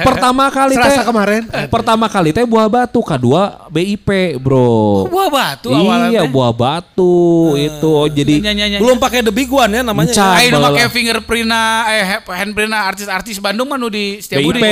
Pertama 0.02 0.50
kali 0.50 0.74
teh. 0.74 1.06
Kemarin. 1.06 1.42
Pertama 1.70 2.06
kali 2.10 2.34
teh 2.34 2.42
Buah 2.42 2.66
Batu, 2.66 2.98
kedua 3.06 3.70
BIP, 3.70 4.42
Bro. 4.42 5.06
Buah 5.06 5.30
batu 5.30 5.70
awalnya. 5.70 6.10
Iya, 6.10 6.22
teh. 6.26 6.32
Buah 6.34 6.50
Batu 6.50 7.54
itu. 7.54 7.86
Oh, 7.86 8.10
jadi 8.10 8.42
Nya, 8.42 8.58
nya, 8.58 8.66
nya, 8.66 8.66
nya. 8.76 8.80
Belum 8.82 8.98
pakai 8.98 9.22
the 9.22 9.30
big 9.30 9.46
one 9.54 9.70
ya 9.70 9.86
namanya. 9.86 10.18
Ayo 10.18 10.50
nu 10.50 10.66
Bala. 10.66 10.74
make 10.74 10.90
fingerprintna 10.90 11.86
eh 11.94 12.26
handprintna 12.26 12.90
artis-artis 12.90 13.38
Bandung 13.38 13.70
mah 13.70 13.78
nu 13.78 13.94
di 13.94 14.18
Setiabudi. 14.18 14.58
BIP. 14.58 14.66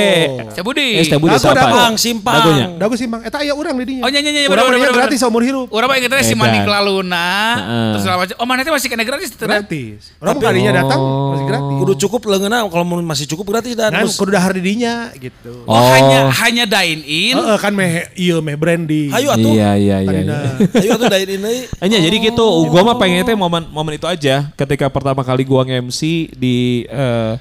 Setiabudi. 0.50 0.88
Eh, 0.98 1.04
Setiabudi 1.06 1.38
Dago, 1.38 1.46
siapa? 1.46 1.94
Simpang. 1.94 2.34
Dagonya. 2.34 2.66
Dagu 2.82 2.94
simpang. 2.98 3.20
Eta 3.22 3.46
aya 3.46 3.54
urang 3.54 3.78
di 3.78 3.94
dinya. 3.94 4.02
Oh, 4.02 4.10
nya, 4.10 4.18
nya, 4.18 4.30
nya, 4.34 4.50
Urang 4.50 4.74
mah 4.74 4.90
gratis 4.90 5.22
seumur 5.22 5.46
hidup. 5.46 5.70
Urang 5.70 5.86
mah 5.86 6.02
ingetnya 6.02 6.18
si 6.26 6.34
Edan. 6.34 6.42
Manik 6.42 6.66
Laluna. 6.66 7.30
Heeh. 7.62 7.90
Terus 7.94 8.04
macam. 8.10 8.36
Oh, 8.42 8.46
mana 8.50 8.66
teh 8.66 8.74
masih 8.74 8.90
kena 8.90 9.06
gratis? 9.06 9.30
Gratis. 9.38 10.18
Orang 10.18 10.42
kalinya 10.42 10.82
datang 10.82 10.98
masih 11.30 11.46
gratis. 11.46 11.74
Kudu 11.78 11.94
cukup 11.94 12.20
leungeuna 12.26 12.66
kalau 12.66 12.82
mau 12.82 13.03
masih 13.04 13.30
cukup 13.30 13.54
gratis 13.54 13.78
dan. 13.78 13.94
Kan 13.94 14.10
kudu 14.10 14.34
dahar 14.34 14.50
di 14.56 14.62
dinya 14.64 15.14
gitu. 15.14 15.62
Oh, 15.68 15.78
hanya 15.94 16.34
hanya 16.42 16.64
dine 16.66 17.02
in. 17.06 17.36
Heeh 17.38 17.58
kan 17.62 17.70
meh 17.70 18.10
ieu 18.18 18.42
meh 18.42 18.58
branding. 18.58 19.14
Hayu 19.14 19.30
atuh. 19.30 19.52
Iya, 19.54 19.70
iya, 19.78 19.96
iya. 20.02 20.20
Iya. 20.24 20.38
Ayo 20.82 20.90
atuh 20.98 21.06
dari 21.06 21.24
ini. 21.30 21.70
Hanya 21.78 22.02
jadi 22.02 22.16
gitu, 22.18 22.44
gua 22.66 22.82
mah 22.82 22.96
pengennya 22.98 23.22
teh 23.28 23.38
momen 23.38 23.70
momen 23.70 23.94
itu 23.94 24.10
aja 24.10 24.50
ketika 24.58 24.90
pertama 24.90 25.22
kali 25.22 25.46
gua 25.46 25.62
nge-MC 25.62 26.34
di 26.34 26.88
eh, 26.90 27.38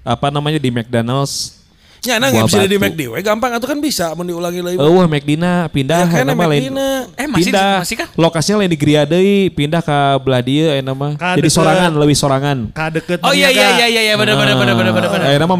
apa 0.00 0.32
namanya 0.32 0.56
di 0.56 0.72
McDonald's. 0.72 1.59
Ya 2.00 2.16
nah 2.16 2.32
Buah 2.32 2.48
bisa 2.48 2.64
di. 2.64 2.80
McD 2.80 3.00
we 3.06 3.20
gampang 3.20 3.52
atuh 3.52 3.68
kan 3.68 3.76
bisa 3.76 4.16
mun 4.16 4.24
diulangi 4.24 4.64
lagi. 4.64 4.76
Oh, 4.76 4.96
wah 4.96 5.04
McDina 5.04 5.68
pindah 5.68 6.08
Ya, 6.08 6.24
nama 6.24 6.48
lain. 6.48 6.72
McD-na. 6.72 6.88
Eh, 7.12 7.28
masih- 7.28 7.52
pindah. 7.52 7.72
masih 7.84 7.96
kah? 7.98 8.08
Lokasinya 8.16 8.56
lain 8.58 8.72
di 8.72 8.78
Gria 8.78 9.02
deui, 9.04 9.52
pindah 9.52 9.84
ke 9.84 9.98
belah 10.18 10.40
dieu 10.40 10.64
aya 10.66 10.80
nama. 10.80 11.12
Jadi 11.12 11.44
deket. 11.44 11.52
sorangan, 11.52 11.90
lebih 11.92 12.16
sorangan. 12.16 12.58
Ka 12.72 12.88
deket 12.88 13.20
Oh 13.20 13.36
iya 13.36 13.52
iya 13.52 13.76
iya 13.76 13.86
iya 13.86 14.02
iya 14.02 14.14
benar 14.16 14.32
benar 14.34 14.56
benar 14.56 14.74
benar 14.74 14.92
benar. 15.12 15.28
Ayo 15.28 15.36
nama 15.38 15.54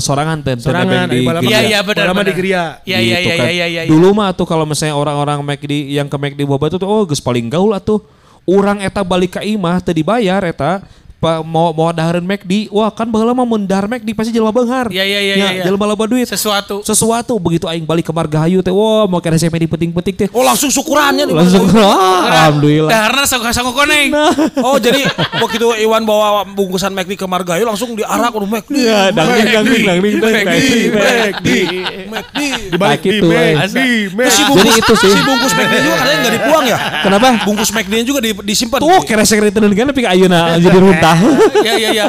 sorangan 0.00 0.36
teh 0.40 0.56
teh 0.56 0.64
Sorangan, 0.64 1.04
di. 1.06 1.20
Iya 1.44 1.60
iya 1.62 1.78
benar 1.84 2.04
Lama 2.08 2.22
di 2.22 2.32
Gria. 2.32 2.80
Iya 2.82 2.98
iya 2.98 3.16
Gitu 3.20 3.28
iya 3.28 3.34
kan. 3.36 3.44
iya 3.44 3.66
iya. 3.68 3.82
iya. 3.84 3.90
Dulu 3.92 4.08
mah 4.10 4.32
tuh 4.32 4.48
kalau 4.48 4.64
misalnya 4.64 4.96
orang-orang 4.96 5.44
McD 5.44 5.72
yang 5.92 6.08
ke 6.08 6.16
McD 6.16 6.48
Boba 6.48 6.72
tuh 6.72 6.80
oh 6.80 7.04
geus 7.04 7.20
paling 7.20 7.52
gaul 7.52 7.76
atuh. 7.76 8.00
Urang 8.44 8.80
eta 8.80 9.00
balik 9.00 9.36
ke 9.36 9.44
imah 9.46 9.80
teu 9.80 9.92
dibayar 9.92 10.40
eta 10.44 10.80
pa, 11.24 11.40
mau 11.40 11.72
mau 11.72 11.88
dahareun 11.88 12.26
McD. 12.28 12.68
Wah, 12.68 12.92
kan 12.92 13.08
baheula 13.08 13.32
mah 13.32 13.48
mun 13.48 13.64
dahar 13.64 13.88
McD 13.88 14.12
pasti 14.12 14.30
jelema 14.36 14.52
beunghar. 14.52 14.92
Iya, 14.92 15.04
iya, 15.08 15.20
iya, 15.24 15.34
Nya, 15.40 15.48
iya. 15.56 15.62
Jelema 15.64 15.88
loba 15.88 16.04
duit. 16.04 16.28
Sesuatu. 16.28 16.84
Sesuatu 16.84 17.40
begitu 17.40 17.64
aing 17.64 17.88
balik 17.88 18.04
ke 18.04 18.12
Margahayu 18.12 18.60
teh 18.60 18.74
wah 18.74 19.08
mau 19.08 19.24
kena 19.24 19.40
SMP 19.40 19.64
di 19.64 19.68
peting-peting 19.70 20.14
teh. 20.14 20.28
Oh 20.36 20.44
langsung 20.44 20.68
syukurannya 20.68 21.24
di 21.24 21.32
Langsung 21.32 21.64
ah, 21.80 22.28
alhamdulillah. 22.28 22.90
Karena 22.92 23.22
sanggup 23.24 23.52
sanggup 23.56 23.74
koneng. 23.74 24.12
Oh 24.60 24.76
jadi 24.76 25.00
waktu 25.40 25.56
itu 25.56 25.68
Iwan 25.88 26.04
bawa 26.04 26.44
bungkusan 26.44 26.92
McD 26.92 27.16
ke 27.16 27.26
Margahayu 27.26 27.64
langsung 27.64 27.96
diarak 27.96 28.32
udah 28.36 28.48
McD. 28.60 28.74
Ya, 28.76 29.08
dangding 29.10 29.48
dangding 29.48 29.82
dangding. 29.88 30.14
McD. 30.20 31.48
McD. 32.10 32.38
Di 32.74 32.76
balik 32.76 32.92
Nah, 32.94 33.02
di 33.02 33.10
gitu, 33.18 33.26
eh. 33.32 33.52
McD. 33.56 33.78
Terus 34.14 34.34
si 34.34 34.42
McD. 34.42 34.48
bungkus, 34.50 34.74
Jadi 34.74 34.80
itu 34.80 34.94
sih. 34.94 35.10
si 35.10 35.20
bungkus 35.24 35.52
McD 35.56 35.74
juga 35.80 35.96
katanya 36.00 36.16
nggak 36.20 36.34
dibuang 36.36 36.64
ya? 36.64 36.78
Kenapa? 37.02 37.26
Bungkus 37.44 37.70
McD 37.72 37.92
juga 38.04 38.20
di, 38.20 38.30
disimpan. 38.44 38.78
Tuh 38.80 39.00
keresek 39.06 39.38
itu 39.40 39.58
kan 39.58 39.86
tapi 39.90 40.02
ayeuna 40.04 40.40
jadi 40.58 40.78
runtah. 40.78 41.13
Iya 41.60 41.72
iya 41.74 41.88
iya. 41.92 42.06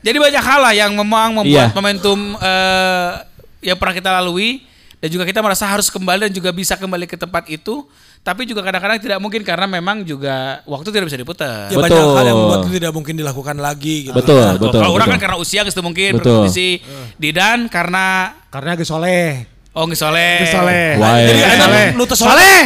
Jadi 0.00 0.16
banyak 0.18 0.42
hal 0.42 0.60
lah 0.60 0.72
yang 0.72 0.92
memang 0.92 1.28
membuat 1.34 1.70
Iya. 1.70 1.72
momentum 1.72 2.18
eh, 2.36 3.10
yang 3.62 3.76
pernah 3.76 3.94
kita 3.94 4.10
lalui 4.12 4.60
dan 4.98 5.08
juga 5.08 5.24
kita 5.24 5.40
merasa 5.40 5.64
harus 5.64 5.88
kembali 5.88 6.28
dan 6.28 6.32
juga 6.32 6.50
bisa 6.50 6.74
kembali 6.74 7.04
ke 7.04 7.14
tempat 7.14 7.44
itu. 7.46 7.84
Tapi 8.20 8.48
juga 8.48 8.64
kadang-kadang 8.64 8.96
tidak 8.96 9.20
mungkin 9.20 9.44
karena 9.44 9.68
memang 9.68 10.00
juga 10.00 10.64
waktu 10.64 10.88
tidak 10.88 11.12
bisa 11.12 11.18
diputar. 11.18 11.68
Ya 11.68 11.76
banyak 11.76 11.92
Betul. 11.92 12.16
hal 12.16 12.24
yang 12.24 12.38
membuat 12.38 12.60
itu 12.62 12.72
tidak 12.74 12.92
mungkin 12.92 13.14
dilakukan 13.14 13.56
lagi 13.58 14.08
gitu. 14.08 14.16
Betul, 14.16 14.40
Nah, 14.40 14.56
betul. 14.56 14.80
Kalau 14.80 14.90
orang 14.90 15.04
betul. 15.04 15.12
kan 15.12 15.20
karena 15.20 15.36
usia 15.36 15.60
gitu 15.60 15.80
mungkin 15.80 16.16
Betul. 16.16 16.40
berkondisi. 16.40 16.80
Didan 17.14 17.68
karena 17.68 18.32
Karena 18.48 18.72
ge 18.72 18.82
soleh. 18.82 19.44
oh 19.70 19.84
nggak 19.84 19.98
soleh. 19.98 20.40
Ge 20.40 20.46
soleh. 20.48 20.86
Jadi 20.96 21.40
enak 21.42 21.58
Soleh. 21.60 21.86
nu 21.92 22.04
teu 22.06 22.16
soleh. 22.16 22.60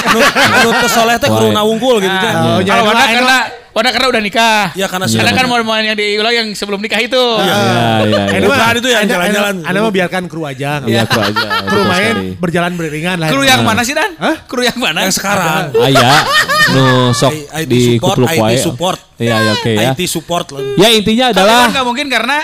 Teu 0.80 0.88
soleh 0.88 1.14
teh 1.18 1.28
kudu 1.28 1.46
Wah. 1.50 1.54
nawungkul 1.54 1.96
gitu 2.00 2.08
Nah, 2.08 2.24
teh. 2.24 2.32
Oh, 3.74 3.82
lain 3.82 3.90
karena 3.90 3.90
karena 3.90 4.06
udah 4.14 4.22
nikah. 4.22 4.64
Ya 4.78 4.86
karena 4.86 5.06
Karena 5.10 5.32
kan 5.34 5.44
mau 5.50 5.58
yang 5.82 5.98
diulang 5.98 6.30
yang 6.30 6.48
sebelum 6.54 6.78
nikah 6.78 7.02
itu. 7.02 7.18
Ya, 7.42 7.58
ya, 7.58 8.06
ya. 8.06 8.22
Ini 8.38 8.46
Bukan 8.46 8.74
itu 8.78 8.88
yang 8.94 9.04
jalan-jalan. 9.10 9.54
Anda 9.66 9.78
mau 9.82 9.90
biarkan 9.90 10.22
kru 10.30 10.46
aja. 10.46 10.78
Iya, 10.86 11.02
aku 11.02 11.18
aja. 11.18 11.48
Kru 11.66 11.82
main 11.82 12.38
berjalan 12.38 12.72
beriringan 12.78 13.18
lah. 13.18 13.34
Kru 13.34 13.42
yang 13.42 13.66
mana 13.66 13.82
sih 13.82 13.98
Dan? 13.98 14.14
Hah? 14.14 14.46
Kru 14.46 14.62
yang 14.62 14.78
mana? 14.78 15.02
Yang 15.02 15.18
sekarang. 15.18 15.74
Aya, 15.74 16.22
nu 16.70 17.10
sok 17.10 17.34
IT 17.34 17.66
di 17.66 17.80
support, 17.98 18.14
kupluk 18.14 18.30
IT 18.30 18.40
wae. 18.46 18.56
support. 18.62 18.98
Iya, 19.18 19.36
ya, 19.42 19.50
oke 19.58 19.72
ya. 19.74 19.90
IT 19.90 20.00
support. 20.06 20.46
Ya 20.78 20.88
intinya 20.94 21.34
adalah 21.34 21.66
nggak 21.74 21.86
mungkin 21.86 22.06
karena 22.06 22.38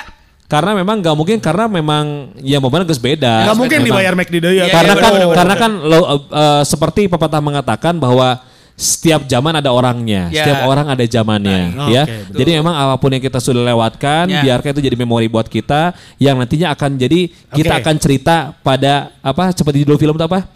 karena 0.51 0.75
memang 0.75 0.99
nggak 0.99 1.15
mungkin 1.15 1.39
karena 1.39 1.71
memang 1.71 2.35
ya 2.43 2.59
momennya 2.59 2.91
geus 2.91 2.99
beda. 2.99 3.47
Enggak 3.47 3.59
mungkin 3.63 3.79
Memang. 3.87 3.89
dibayar 3.95 4.13
McD 4.19 4.35
deui 4.43 4.59
ya. 4.59 4.67
Iya, 4.67 4.75
Karena 4.75 4.95
iya, 4.99 5.03
kan 5.07 5.13
karena 5.39 5.55
kan 5.55 5.73
lo, 5.79 5.99
eh, 6.27 6.63
seperti 6.67 7.07
pepatah 7.07 7.39
mengatakan 7.39 8.03
bahwa 8.03 8.43
setiap 8.81 9.29
zaman 9.29 9.61
ada 9.61 9.69
orangnya, 9.69 10.33
Ya. 10.33 10.41
setiap 10.41 10.65
orang 10.65 10.89
ada 10.89 11.05
zamannya, 11.05 11.77
Nah, 11.77 11.89
ya. 11.93 12.09
oke, 12.09 12.33
jadi 12.33 12.65
memang 12.65 12.73
apa 12.73 12.97
pun 12.97 13.13
yang 13.13 13.21
kita 13.21 13.37
sudah 13.37 13.61
lewatkan, 13.61 14.25
Ya. 14.25 14.41
biarkan 14.41 14.73
itu 14.73 14.89
jadi 14.89 14.97
memori 14.97 15.29
buat 15.29 15.45
kita, 15.45 15.93
yang 16.17 16.41
nantinya 16.41 16.73
akan 16.73 16.97
jadi 16.97 17.29
kita 17.53 17.77
Oke. 17.77 17.81
akan 17.85 17.95
cerita 18.01 18.57
pada 18.65 19.13
apa 19.21 19.53
seperti 19.53 19.85
judul 19.85 20.01
film 20.01 20.17
itu 20.17 20.25
apa? 20.25 20.49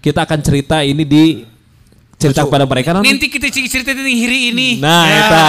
Kita 0.00 0.24
akan 0.24 0.40
cerita 0.40 0.80
ini 0.80 1.04
di 1.04 1.24
cerita 2.16 2.48
kepada 2.48 2.64
mereka. 2.64 2.96
non? 2.96 3.04
Nanti 3.04 3.28
kita 3.28 3.44
cerita 3.52 3.92
tentang 3.92 4.08
hiri 4.08 4.48
ini. 4.48 4.68
Nah, 4.80 5.04
Ya. 5.04 5.16
eta 5.20 5.44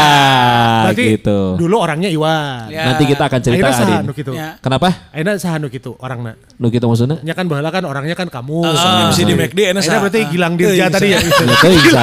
Berarti 0.84 1.03
gitu. 1.15 1.39
dulu 1.56 1.75
orangnya 1.80 2.12
Iwan. 2.12 2.67
Ya. 2.67 2.91
Nanti 2.91 3.08
kita 3.08 3.23
akan 3.23 3.39
cerita 3.39 3.63
Akhirnya 3.63 3.71
hari 3.71 3.88
saha 3.88 3.99
ini. 4.03 4.08
nu 4.08 4.13
kitu. 4.13 4.32
Ya. 4.36 4.49
Kenapa? 4.60 4.88
Akhirnya 5.10 5.34
saha 5.39 5.56
nu 5.58 5.67
kitu 5.71 5.95
orangna. 5.97 6.36
Nu 6.60 6.67
gitu 6.67 6.86
maksudnya? 6.86 7.23
Nya 7.23 7.34
kan 7.34 7.47
baheula 7.47 7.71
kan 7.71 7.84
orangnya 7.88 8.13
kan 8.13 8.27
kamu. 8.27 8.67
MC 9.08 9.19
di 9.23 9.34
McD 9.34 9.60
enak 9.71 9.82
Akhirnya 9.82 9.99
berarti 10.03 10.21
Gilang 10.27 10.53
Dirja 10.60 10.86
tadi 10.91 11.08
ya. 11.08 11.19
Itu 11.23 11.43
bisa. 11.71 12.01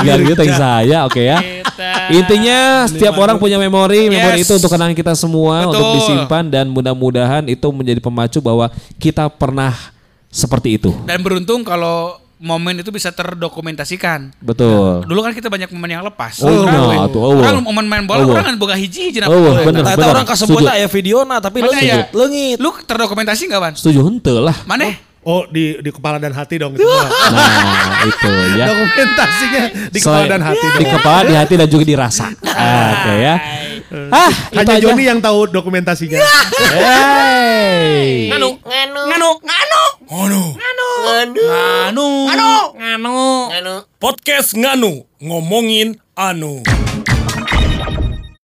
Gilang 0.00 0.22
gitu 0.24 0.42
yang 0.42 0.56
saya, 0.56 0.98
oke 1.04 1.20
ya. 1.20 1.38
Intinya 2.08 2.88
setiap 2.88 3.14
orang 3.16 3.36
punya 3.36 3.60
memori, 3.60 4.08
memori 4.08 4.40
itu 4.40 4.52
untuk 4.54 4.72
kenangan 4.72 4.96
kita 4.96 5.12
semua 5.12 5.68
untuk 5.68 6.00
disimpan 6.00 6.48
dan 6.48 6.72
mudah-mudahan 6.72 7.44
itu 7.46 7.68
menjadi 7.68 8.00
pemacu 8.00 8.38
bahwa 8.40 8.72
kita 8.96 9.28
pernah 9.28 9.76
seperti 10.28 10.80
itu. 10.80 10.90
Dan 11.04 11.20
beruntung 11.20 11.60
kalau 11.60 12.16
momen 12.36 12.76
itu 12.76 12.92
bisa 12.92 13.08
terdokumentasikan. 13.10 14.28
Betul. 14.38 15.08
Dulu 15.08 15.20
kan 15.20 15.32
kita 15.32 15.48
banyak 15.48 15.72
momen 15.72 15.90
yang 15.90 16.04
lepas. 16.04 16.36
Oh, 16.38 16.68
orang, 16.68 16.76
nah, 17.00 17.08
tuh, 17.08 17.20
oh, 17.20 17.40
orang 17.40 17.64
momen 17.64 17.84
main 17.86 18.04
bola, 18.04 18.22
Oh, 18.22 18.28
orang 18.28 18.44
wah. 18.44 18.46
kan 18.46 18.56
boga 18.56 18.76
hiji-hiji. 18.76 19.24
Oh, 19.24 19.32
wah, 19.32 19.64
bener. 19.64 19.80
Nah, 19.80 19.96
eta 19.96 20.06
orang 20.06 20.26
kasebut 20.26 20.60
setuju. 20.60 20.68
aya 20.68 20.84
videona 20.86 21.40
tapi 21.40 21.64
leungit, 21.64 21.88
ya. 21.88 22.04
leungit. 22.12 22.60
Lu 22.60 22.76
terdokumentasi 22.76 23.48
gak, 23.48 23.58
Wan? 23.58 23.72
Setuju 23.72 24.04
henteu 24.04 24.44
lah. 24.44 24.56
Mana? 24.64 24.92
Oh 25.26 25.42
di 25.42 25.74
di 25.82 25.90
kepala 25.90 26.22
dan 26.22 26.30
hati 26.30 26.54
dong 26.54 26.78
gitu. 26.78 26.86
Nah, 26.86 28.06
itu 28.06 28.30
ya. 28.54 28.66
Dokumentasinya 28.70 29.62
di 29.90 29.98
kepala 29.98 30.22
Selain- 30.22 30.30
dan 30.30 30.42
hati 30.44 30.66
Di 30.70 30.70
dong. 30.78 30.92
kepala, 30.94 31.20
di 31.24 31.34
hati 31.34 31.54
dan 31.56 31.66
juga 31.66 31.82
dirasa. 31.82 32.30
Oke 32.30 33.12
ya. 33.18 33.34
Ah, 34.10 34.32
Hanya. 34.50 34.82
Joni 34.82 35.06
yang 35.06 35.22
tahu 35.22 35.46
dokumentasinya. 35.46 36.18
Hey. 36.74 38.26
Nganu, 38.34 38.58
nganu, 38.66 39.00
nganu, 39.06 39.30
nganu, 39.46 39.82
Nganu. 40.06 40.88
Anu. 41.06 42.08
nganu, 42.26 42.50
nganu, 42.74 43.16
nganu. 43.50 43.74
Podcast 44.02 44.58
Nganu 44.58 45.06
ngomongin 45.22 46.02
anu. 46.18 46.66